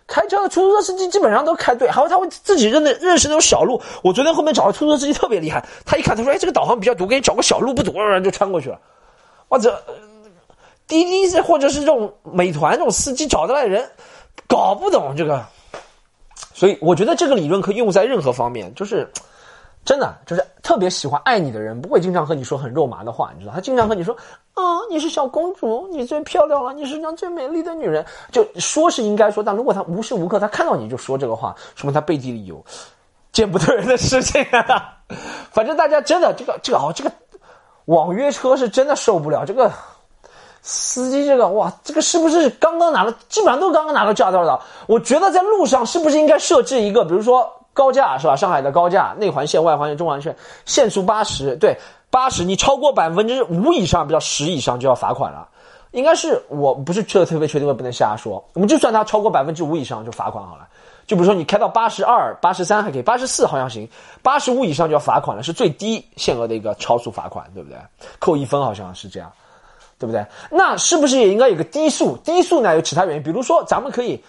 [0.07, 3.81] 开车的出租车司机基本上都开对，还有他会自己认的认识那种小路。
[4.01, 8.79] 我昨天后面找的出租车司机特别厉害，他一看他说：“哎，这个导航比较堵，给你找个小路不堵，然后就穿过去了。”
[9.49, 9.83] 或者
[10.87, 13.89] 滴滴是或者是这种美团这种司机找的来人，
[14.47, 15.45] 搞不懂这个，
[16.53, 19.11] 所以我觉得这个理论可以用在任何方面，就是。
[19.87, 23.53] 真的就是特别喜欢爱你的人，不会经常和你说很肉麻的话，你知道？
[23.53, 24.13] 他经常和你说
[24.53, 32.61] ：“啊，你是小公主，你最漂亮了，你是世上最美丽的女人。”就说是应该说，但如果他无时无刻他看到你就说这个话，说明他背地里有
[33.31, 34.45] 见不得人的事情。
[35.53, 37.09] 反正大家真的这个这个哦，这个
[37.85, 39.45] 网约车是真的受不了。
[39.45, 39.71] 这个
[40.61, 43.17] 司机这个哇，这个是不是刚刚拿了？
[43.29, 44.59] 基本上都刚刚拿到驾照的。
[44.85, 47.49] 我觉得在路上是不是应该设置一个，比如说。
[47.77, 48.35] 高架是吧？
[48.35, 50.35] 上海的高架，内环线、外环线、中环线，
[50.65, 51.77] 限速八十，对，
[52.09, 55.47] 八十，你超过百分之五以上，比较十以上就要罚款了。
[55.91, 58.43] 应该是我不是确特别确定，我不能瞎说。
[58.53, 60.67] 我们就算它超过百分之五以上就罚款好了。
[61.05, 63.87] 就比如说你开到八十二、八十三还可以，八十四好像行，
[64.23, 67.77] 八十五以上就要罚款了，是最低限额的一个超速罚款，对不对？
[68.17, 69.31] 扣一分好像是这样，
[69.99, 70.25] 对不对？
[70.49, 72.17] 那是不是也应该有个低速？
[72.17, 74.19] 低速呢有其他原因，比如说咱们可以。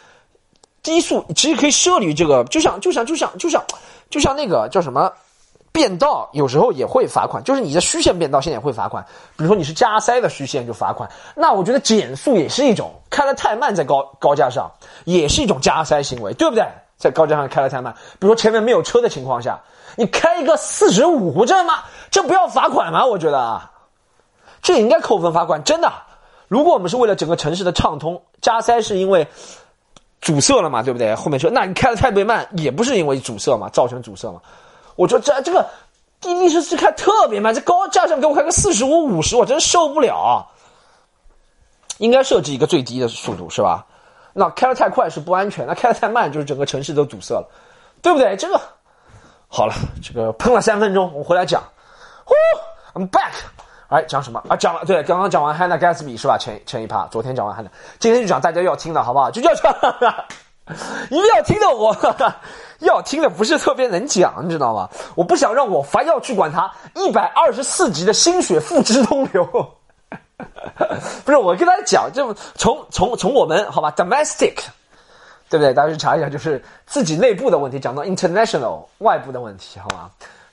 [0.89, 3.63] 低速其实可以设立这个，就像就像就像就像
[4.09, 5.13] 就像那个叫什么
[5.71, 7.45] 变道，有时候也会罚款。
[7.45, 9.05] 就是你的虚线变道，现在也会罚款。
[9.37, 11.11] 比如说你是加塞的虚线就罚款。
[11.37, 14.71] 那我觉得减速也是一种，开的太慢在高高架上
[15.05, 16.65] 也是一种加塞行为，对不对？
[16.97, 19.61] 在高架上开的太慢，比如说前面没有车的情况下，
[19.95, 21.85] 你开一个四十五，这吗？
[22.11, 23.05] 这不要罚款吗？
[23.05, 23.71] 我觉得啊，
[24.63, 25.63] 这应该扣分罚款。
[25.65, 25.93] 真的，
[26.49, 29.29] 如果我们是为了整个城市的畅通，加塞是因为。
[30.21, 31.15] 阻塞了嘛，对不对？
[31.15, 34.41] 后面说，那你开的太别慢，也不是因为阻塞嘛，造成阻塞嘛。
[34.97, 35.67] 我说这这个
[36.21, 40.47] 滴滴是是开特别慢，这高架上给我开个四十五、五十，我真受不了。
[41.99, 43.85] 应该设置一个最低的速度是吧？
[44.33, 47.49] 那开的太快是不安全，那开的太慢就是整个城市都堵塞了，
[48.03, 48.37] 对不对？
[48.37, 48.61] 这个
[49.49, 51.63] 好了，这个喷了三分钟，我回来讲。
[52.25, 52.35] 呼
[52.95, 53.33] ，I'm back。
[53.89, 54.57] 哎，讲什么啊？
[54.57, 56.37] 讲了，对，刚刚讲完 Hannah Gatsby 是吧？
[56.37, 59.31] 前前一趴，昨天讲完 Hannah，今天就讲大家要听的好不好？
[59.31, 59.75] 就叫讲，
[61.09, 61.97] 一定要听的，我
[62.81, 64.89] 要听的不是特别能讲，你知道吗？
[65.15, 69.43] 我不想让我凡要去管他一百二十四集的心血付之东流。
[71.25, 74.57] 不是，我跟大家讲，就从从从我们好吧，domestic，
[75.49, 75.73] 对不对？
[75.73, 80.11] 大家去查一下，就是自己内部的问题，讲到 international 外部的问题，好吗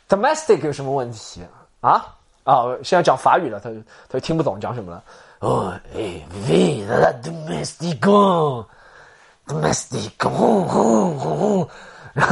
[0.08, 1.44] ？domestic 有什么问题
[1.82, 2.15] 啊？
[2.46, 3.72] 啊，现在讲法语了，他
[4.08, 5.04] 他就听不懂讲什么了。
[5.40, 10.28] 哦，哎，v la domestic，domestic，哈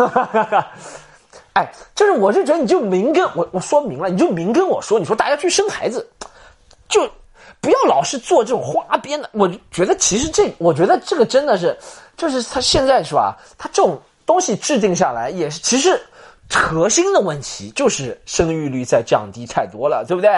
[0.06, 0.72] 哈哈哈！
[1.54, 6.08] 哎，就是我是觉得你就明跟我我说明了，你就明跟我说，你说大家去生孩子，
[6.88, 7.10] 就
[7.60, 9.28] 不要老是做这种花边的。
[9.34, 11.76] 我觉得其实这，我觉得这个真的是，
[12.16, 13.36] 就是他现在是吧？
[13.58, 16.00] 他这种东西制定下来也是其实。
[16.52, 20.30] 核心的问题就是生育率在降低太多了，对不对？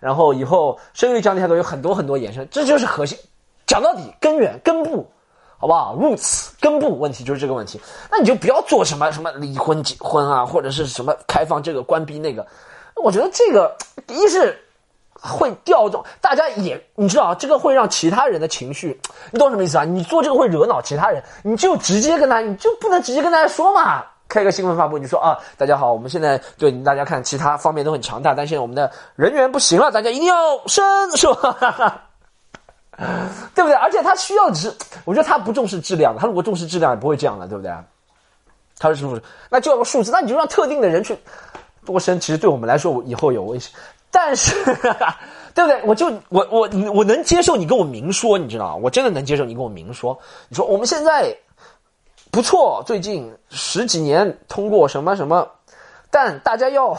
[0.00, 3.18] 然后以后生育率降低太多，有很多很多衍生，这就是核心。
[3.66, 5.10] 讲到底，根源根部，
[5.56, 7.80] 好不好？roots 根部问题就是这个问题。
[8.10, 12.46] 那你就不要做什么什么离婚结婚啊，或者是什么开放这个关闭那个。
[12.96, 13.74] 我觉得这个
[14.08, 14.54] 一是
[15.18, 19.00] 会调动大家，也你知道，这个会让其他人的情绪，
[19.30, 19.84] 你懂什么意思啊？
[19.84, 24.04] 你做这个会惹恼其他人，你就直接跟他，你就不能直接跟大家说嘛？
[24.28, 30.34] 开个新闻发布，你说啊，大家好，我们现在对大家看其他方面都很强大，但现在我们的人员不行了，大家一定要
[30.66, 30.84] 生，
[31.16, 32.02] 是吧？
[33.54, 33.74] 对不对？
[33.74, 34.72] 而且他需要质，
[35.04, 37.72] 我觉得他不重视质量，他如果重视质量也不会这样的，对不对？
[38.78, 39.22] 他是不是？
[39.50, 41.16] 那就要个数字，那你就让特定的人去
[41.84, 43.72] 多生，其实对我们来说以后有危险，
[44.10, 44.54] 但是
[45.54, 45.80] 对不对？
[45.84, 48.76] 我就我我我能接受你跟我明说，你知道？
[48.76, 50.18] 我真的能接受你跟我明说，
[50.48, 51.36] 你说我们现在。
[52.34, 55.48] 不错，最近十几年通过什么什么，
[56.10, 56.98] 但大家要，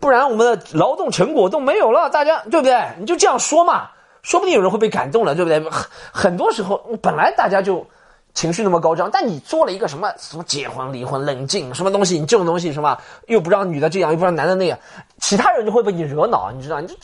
[0.00, 2.76] 不然我们的劳动成果都没有了，大家对不对？
[2.98, 3.88] 你就这样说嘛，
[4.22, 5.60] 说不定有人会被感动了，对不对？
[5.70, 7.86] 很很多时候本来大家就
[8.34, 13.00] 情绪那么高涨，但你做了一个什么什么结婚离婚冷静什么东西，你这种东西是吧？
[13.28, 14.76] 又不让女的这样，又不让男的那样，
[15.20, 16.80] 其他人就会被你惹恼，你知道？
[16.80, 16.96] 你这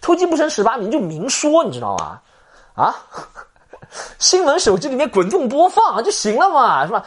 [0.00, 2.18] 偷鸡不成蚀把米，你就明说，你知道吗？
[2.74, 2.92] 啊？
[4.18, 7.04] 新闻手机里面滚动播放就行了嘛，是吧？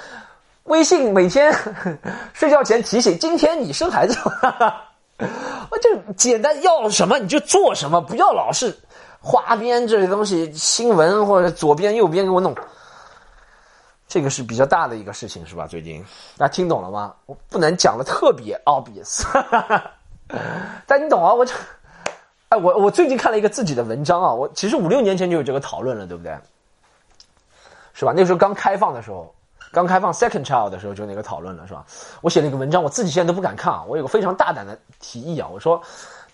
[0.63, 1.53] 微信每天
[2.33, 4.83] 睡觉前提醒，今天你生孩子了，
[5.69, 8.77] 我 就简单要什么你就做什么，不要老是
[9.21, 12.53] 花边这些东西，新闻或者左边右边给我弄。
[14.09, 15.67] 这个是比较大的一个事情，是吧？
[15.67, 16.03] 最近
[16.38, 17.13] 大家听懂了吗？
[17.25, 19.23] 我不能讲的特别 obvious，
[20.85, 21.33] 但你懂啊？
[21.33, 21.53] 我就
[22.49, 26.38] 哎，我我最近看了一个自己的文章啊，我其实五六年前就有这个讨论了，对不对？
[27.97, 28.13] 是吧？
[28.15, 29.33] 那时候刚开放的时候，
[29.71, 31.83] 刚开放 second child 的时候就那个讨论了，是吧？
[32.21, 33.83] 我写了一个文章，我自己现在都不敢看啊。
[33.87, 35.81] 我有个非常大胆的提议啊，我说，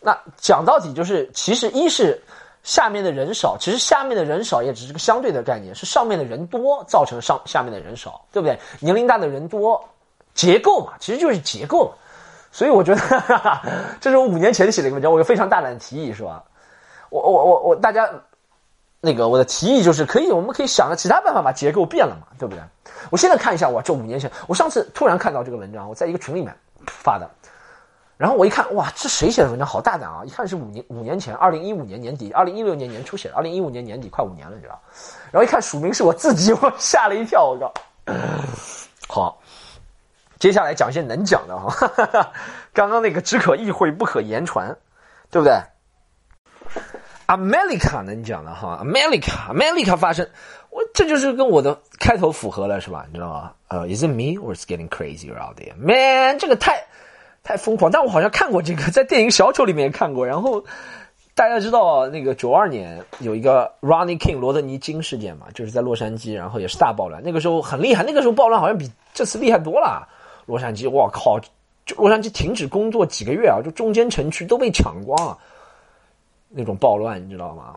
[0.01, 2.22] 那讲到底就是，其实一是
[2.64, 8.59] 下面的人少，其实下面的人少也只是个相对的概念，是上面的人多造成上下面的人少，对不对？
[8.82, 9.82] 年龄大的人多，
[10.34, 11.93] 结构嘛，其实就是结构。
[12.51, 13.01] 所以我觉得，
[14.01, 16.43] 这是我五年前写的一个文章，我有非常大胆的提议，是吧？
[17.09, 18.09] 我我我我大家。
[19.06, 22.64] 那个我的提议就是可以，我们可以想个其他办法把结构变了嘛，对不对？
[23.10, 26.56] 我现在看一下，我这五年前，我上次突然看到这个文章，我在一个群里面
[26.88, 27.30] 发的，
[28.16, 29.68] 然后我一看，哇，这谁写的文章？
[29.68, 30.24] 好大胆啊！
[30.26, 34.80] 一看是五年五年前，二零一五年年底，二零一六年年初写的，二零一五年年底，快五年了，你知道？
[35.32, 37.74] 然后一看署名是我自己，我吓了一跳，我靠！
[39.10, 39.38] 好，
[40.39, 42.32] 接下来讲一些能讲的哈，
[42.74, 44.74] 刚刚那个只可意会不可言传，
[45.30, 45.62] 对不对
[47.28, 50.28] ？America 能讲的哈，America，America 发生，
[50.69, 53.05] 我这就是跟我的开头符合了，是吧？
[53.07, 53.51] 你知道吗？
[53.67, 55.76] 呃，Is it me or is getting crazy out there?
[55.78, 56.84] Man，这个太
[57.43, 57.91] 太疯狂。
[57.91, 60.26] 但我好像看过这个，在电影《小丑》里面看过。
[60.26, 60.63] 然后
[61.36, 67.24] 大家知道那个九二年有一个 Ronnie King 罗德尼金事件嘛，就是在洛杉矶，然后也是大暴乱。
[67.24, 70.07] 那个时候很厉害，那个时候暴乱好像比这次厉害多了。
[70.45, 71.39] 洛杉矶，我靠，
[71.86, 75.38] 就洛杉矶停止工作几个月啊，就中间城区都被抢光啊。
[76.56, 77.76] 那种暴乱，你知道吗？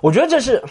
[0.00, 0.62] 我觉得这是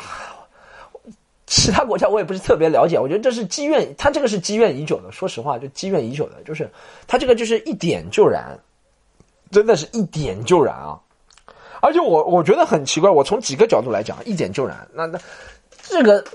[1.45, 2.99] 其他国家，我也不是特别了解。
[2.99, 5.11] 我觉得这是积怨，他这个是积怨已久的。
[5.11, 6.69] 说实话，就积怨已久的，就是
[7.07, 8.59] 他这个就是一点就燃，
[9.51, 10.99] 真的是一点就燃啊！
[11.81, 14.75] 而且我我觉得很奇怪，我从几个角度来讲，一点就燃。
[14.91, 15.19] 那那
[15.83, 16.25] 这个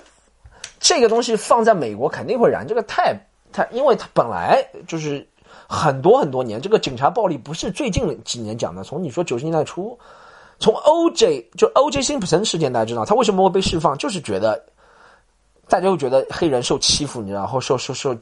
[0.79, 3.15] 这个东西放在美国肯定会燃，这个太
[3.53, 5.27] 太，因为它本来就是
[5.69, 9.99] 很多很多年，这个警察暴力不是最近几年讲的，从你说九十年代初。
[10.61, 11.51] 从 O.J.
[11.57, 12.03] 就 O.J.
[12.03, 14.63] 辛普森事件，大家知道他为什么会被释放，就是觉得
[15.67, 18.15] 大家会觉得黑人受欺负，你知道，然后受受受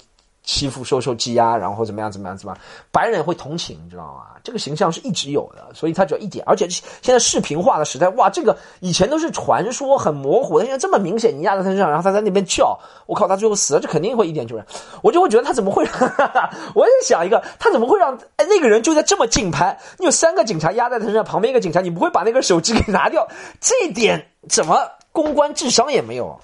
[0.49, 4.40] 欺负、受受欺压，然后怎么样怎么样怎么样，白人会同情，你知道吗？
[4.42, 14.64] 这个形象是一直有的，所以他只要一点，而且现在视频化的时代，哇，这个以前都是传说，很模糊的，现在这么明显，你压在他身上，然后他在那边叫，我靠，他最后死了，这肯定会一点就是，
[15.03, 15.86] 我就会觉得他怎么会？
[16.74, 19.78] 我也想一个，他怎么会让哎那个人就在这么近拍？
[19.99, 23.28] 你有三个警察压在他身上，旁边一个警察，你不会把那个手机给拿掉？
[23.61, 24.80] 这点怎么
[25.12, 26.40] 公关智商也没有？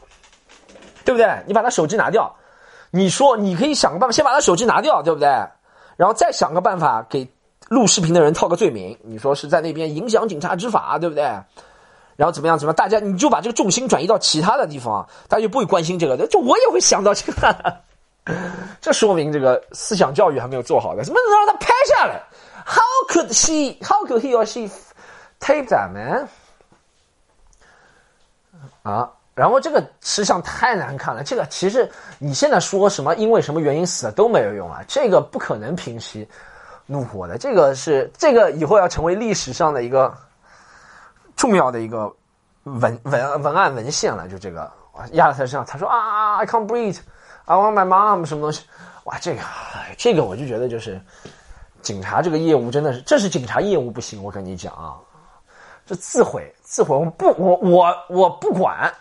[1.07, 1.43] 对不对？
[1.47, 2.35] 你把他手机拿掉，
[2.97, 5.27] 你说你可以想个办法，先把他手机拿掉，对不对？
[5.97, 7.29] 然后再想个办法给
[7.69, 11.25] 录视频的人套个罪名，你说是在那边影响警察执法，对不对？
[12.15, 12.57] 然后怎么样？
[12.57, 12.77] 怎么样？
[12.77, 16.17] 大家你就把这个重心转移到其他的地方，大家就不会关心这个。
[16.29, 17.77] 就我也会想到这个，
[18.81, 21.03] 这说明这个思想教育还没有做好的。
[21.03, 22.23] 怎么能让他拍下来
[22.65, 23.77] ？How could she?
[23.85, 24.73] How could he or she
[25.41, 26.29] tape that man?
[28.85, 29.11] 啊？
[29.35, 36.29] 然后这个吃相太难看了，这个其实你现在说什么因为什么原因死了都没有用啊，这个不可能平息
[36.87, 40.17] 怒火的，这个是这个以后要成为历史上的一个
[41.35, 42.15] 重要的一个
[42.63, 44.71] 文文文案文献了，就这个
[45.15, 48.63] 压在他身上，他说啊，I can't breathe，I want my mom 什么东西，
[49.03, 49.41] 哇，这个
[49.99, 51.01] 这个我就觉得就是
[51.83, 54.95] 警察这个业务真的是，这是警察业务不行，我跟你讲啊，
[55.85, 58.95] 这自毁自毁，我不我我我不管。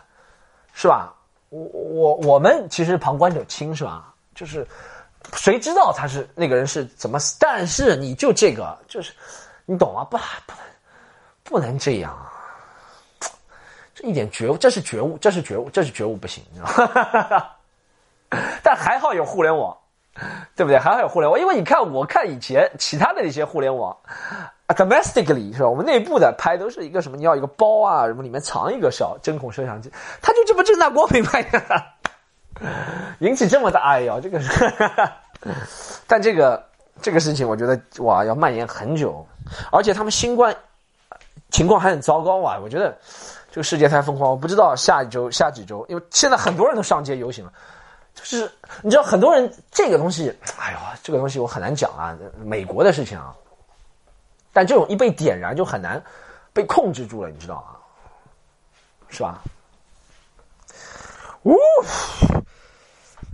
[0.73, 1.13] 是吧？
[1.49, 4.11] 我我我们其实旁观者清，是吧？
[4.33, 4.67] 就是
[5.35, 7.37] 谁知道他是那个人是怎么死？
[7.39, 9.13] 但是你就这个，就是
[9.65, 10.03] 你懂吗？
[10.03, 10.53] 不不
[11.43, 12.17] 不能这样，
[13.93, 17.49] 这一点觉悟，这是觉悟，这是觉悟，这是觉悟不行，你知道吗？
[18.63, 19.77] 但还好有互联网，
[20.55, 20.79] 对不对？
[20.79, 23.95] 还好有互联网，因为你看，我看以前其他的那些互联网。
[24.75, 25.69] Domestically 是吧？
[25.69, 27.15] 我们内部的拍都是一个什么？
[27.15, 31.83] 你要一个包啊，什么里面藏一个小针孔摄像机，他就这么正大光明拍的，
[33.17, 34.71] 引起这么大，哎呦，这个是。
[36.05, 36.63] 但这个
[37.01, 39.27] 这个事情，我觉得哇，要蔓延很久，
[39.71, 40.55] 而且他们新冠
[41.49, 42.59] 情况还很糟糕啊！
[42.61, 42.95] 我觉得
[43.49, 47.51] 这个世界太疯狂，我不知道下一周、下几周，因为现在很多人都上街游行了，
[48.13, 48.47] 就是
[48.83, 53.33] 你知道，很多人这个东西，哎呦，这个东西我很难讲啊，美国的事情啊。
[54.51, 55.99] 但这种一被点燃就很难
[56.53, 57.79] 被控制住了，你知道吗？
[59.09, 59.41] 是吧？
[61.43, 61.57] 呜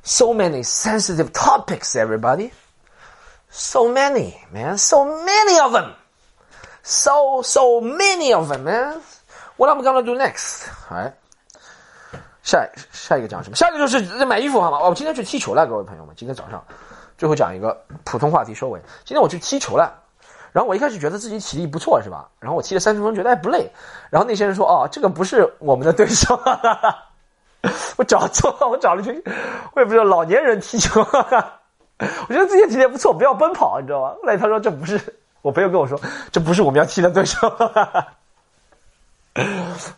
[0.04, 2.52] ，so many sensitive topics, everybody.
[3.52, 4.78] So many, man.
[4.78, 5.94] So many of them.
[6.84, 9.02] So so many of them, man.
[9.58, 10.68] What am I gonna do next?
[10.90, 11.14] 哎，
[12.44, 13.56] 下下一个讲什么？
[13.56, 14.80] 下一个就是买衣服好吗？
[14.80, 16.16] 我今天去踢球了，各位朋友们。
[16.16, 16.64] 今天早上
[17.18, 18.80] 最后讲一个普通话题收尾。
[19.06, 19.94] 今天我去踢球了。
[20.52, 22.28] 然后我一开始觉得自己体力不错，是吧？
[22.40, 23.72] 然后我踢了三十分钟，觉得还不累。
[24.10, 27.09] 然后那些人说：“哦，这个不是我们的对手。”哈哈
[27.98, 29.22] 我找错了，我找了一群，
[29.74, 31.02] 我也不知道老年人踢球。
[31.02, 34.16] 我觉得自己体力不错，不要奔跑，你知道吗？
[34.22, 35.00] 后来他说：“这不是
[35.42, 36.00] 我朋友跟我说，
[36.32, 37.52] 这不是我们要踢的对手。”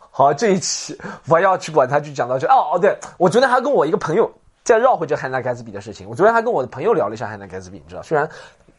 [0.10, 2.48] 好，这一期我要去管他，就讲到这。
[2.48, 4.32] 哦哦，对我昨天还跟我一个朋友
[4.64, 6.10] 再绕回这汉娜盖茨比的事情。
[6.10, 8.28] 我昨天还跟我的朋友聊了一下汉娜盖茨比，你知道，虽然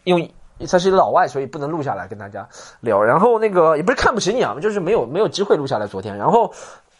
[0.05, 0.35] 因为。
[0.71, 3.03] 他是一个老外，所以不能录下来跟大家聊。
[3.03, 5.89] 然后那个也不是看不起你啊，就是没有没有机会录下来。
[5.89, 6.53] 昨天，然后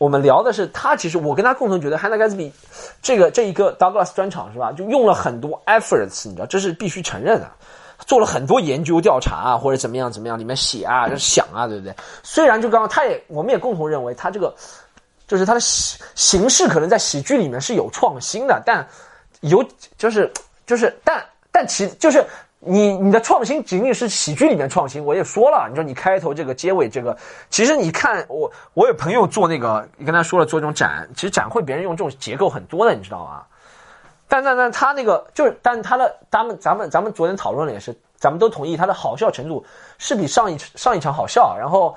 [0.03, 2.51] 我们聊的是他，其实我跟他共同觉得，Hannah Gatsby
[3.01, 4.73] 这个这一个 Douglas 专场是吧？
[4.73, 7.49] 就用了很多 efforts，你知道，这是必须承认的，
[8.05, 11.95] 做了很多研究调查啊，或者怎么样怎么样，里面写啊、就想啊，对不对？
[12.25, 14.53] 虽然就刚刚他也，我们也共同认为他这个
[15.29, 18.85] 就是他的形式可能在喜剧里面是有创新的，但
[19.43, 19.65] 有
[19.97, 20.29] 就是
[20.67, 22.27] 就是但但其就是。
[22.65, 27.17] 你你的创新仅仅是喜剧里面创新，我也说了，你说你开头这个结尾这个，
[27.51, 33.43] 其实你看我我有朋友做那个，你跟他说了做这种展，其实展会别人用这种结构很多的，你知道吗？
[34.29, 39.67] 但但但他那个就是，但他的咱们咱们咱们昨天讨论了也是，咱们都同意他的好笑程度
[39.99, 41.97] 是比上一上一场好笑，然后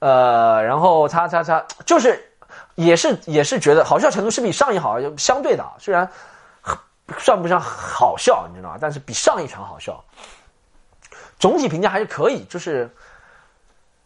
[0.00, 2.20] 呃然后他他他就是
[2.74, 6.10] 也是也是觉得好笑程度是比上一好相对的，虽然。
[7.18, 8.78] 算不上好笑，你知道吗？
[8.80, 10.02] 但是比上一场好笑。
[11.38, 12.94] 总体评价还是可以，就是，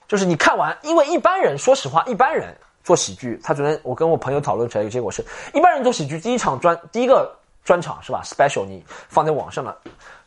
[0.07, 9.77] 就是你看完，因为一般人，说实话，一般人做喜剧，他昨天我跟我朋友讨论出来一个结果是，一般人做喜剧，第一场专第一个专场是吧？special 你放在网上了，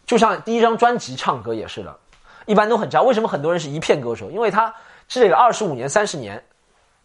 [0.06, 1.98] 就像第一张专辑唱歌也是的，
[2.46, 3.02] 一般都很渣。
[3.02, 4.30] 为什么很多人是一片歌手？
[4.30, 4.74] 因为他
[5.08, 6.44] 积累了二十五年、三十年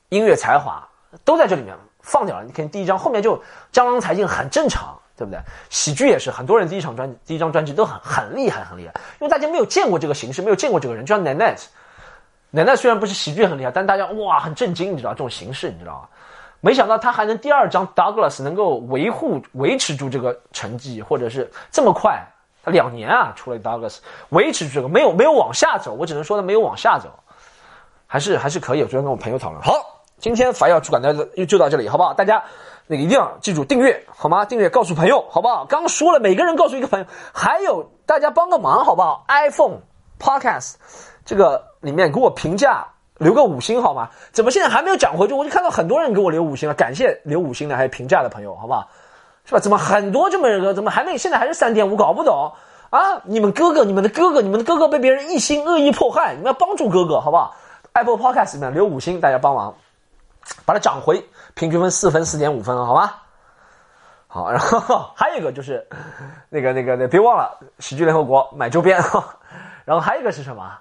[0.09, 0.85] 音乐才华
[1.25, 2.45] 都在这里面放掉了。
[2.45, 4.99] 你看第一张后面就江郎才尽，很正常。
[5.23, 5.41] 对不对？
[5.71, 11.07] 喜剧也是，很多人第一场专第一张专辑都很很厉害，很厉害，因为大家没有见过这个形式，没有见过这个人。
[11.07, 16.09] 就像 Nanette，Nanette 虽然不是喜剧很厉害，但大家哇很震惊，你知道这种形式，你知道吗？
[16.61, 22.21] 没想到他还能第二张 Douglas 能够维护维持住这个成绩，或者是这么快，
[22.65, 23.99] 他两年啊出了 Douglas
[24.29, 27.09] 维持住这个没有没有往下走，我只能说他没有往下走，
[28.07, 28.83] 还是还是可以。
[28.83, 29.73] 我昨天跟我朋友讨论，好，
[30.19, 31.13] 今天法药主管的
[31.47, 32.15] 就到这里，好不好？
[32.15, 32.41] 大家
[32.87, 34.45] 那个一定要记住订阅，好吗？
[34.45, 35.65] 订阅告诉朋友，好不好？
[35.65, 39.79] 刚说了，每个人告诉一个朋友，还有大家帮个忙，好不好？iPhone
[40.21, 40.75] Podcast
[41.25, 42.87] 这个里面给我评价。
[43.19, 44.11] 留个五星好吗？
[44.33, 45.35] 怎么现在还没有涨回去？
[45.35, 48.89] 我就看到很多人给我留五星了，感谢留五星的还有评价的朋友，好不好？
[49.45, 49.61] 是吧？
[49.61, 50.75] 怎么很多这么个？
[50.75, 51.17] 怎么还没？
[51.17, 51.95] 现在还是三点五？
[51.95, 52.53] 搞不懂
[52.91, 53.21] 啊！
[53.25, 57.55] 你们哥哥，你们的哥哥，你们的哥哥被别人一心恶意迫害，你们要帮助哥哥，好不好
[57.93, 59.77] ？Apple Podcast 里面留五星，大家帮忙
[60.65, 61.25] 把它涨回
[61.55, 63.13] 平均分四分四点五分，好吗？
[64.27, 65.87] 好，然后 还有一个就是
[66.49, 68.99] 那个那个那别忘了喜剧联合国买周边，
[69.85, 70.79] 然后还有一个是什么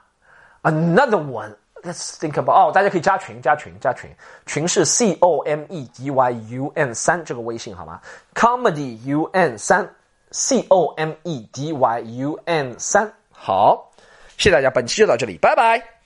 [0.63, 1.55] ？Another one。
[1.83, 4.07] Let's think about 哦，大家可以加群，加群，加群，
[4.45, 7.99] 群是 C O M E D Y U N 三这个微信好吗
[8.35, 9.89] ？Comedy U N 三
[10.29, 13.89] C O M E D Y U N 三，好，
[14.37, 16.00] 谢谢大家，本期就到这里，拜拜。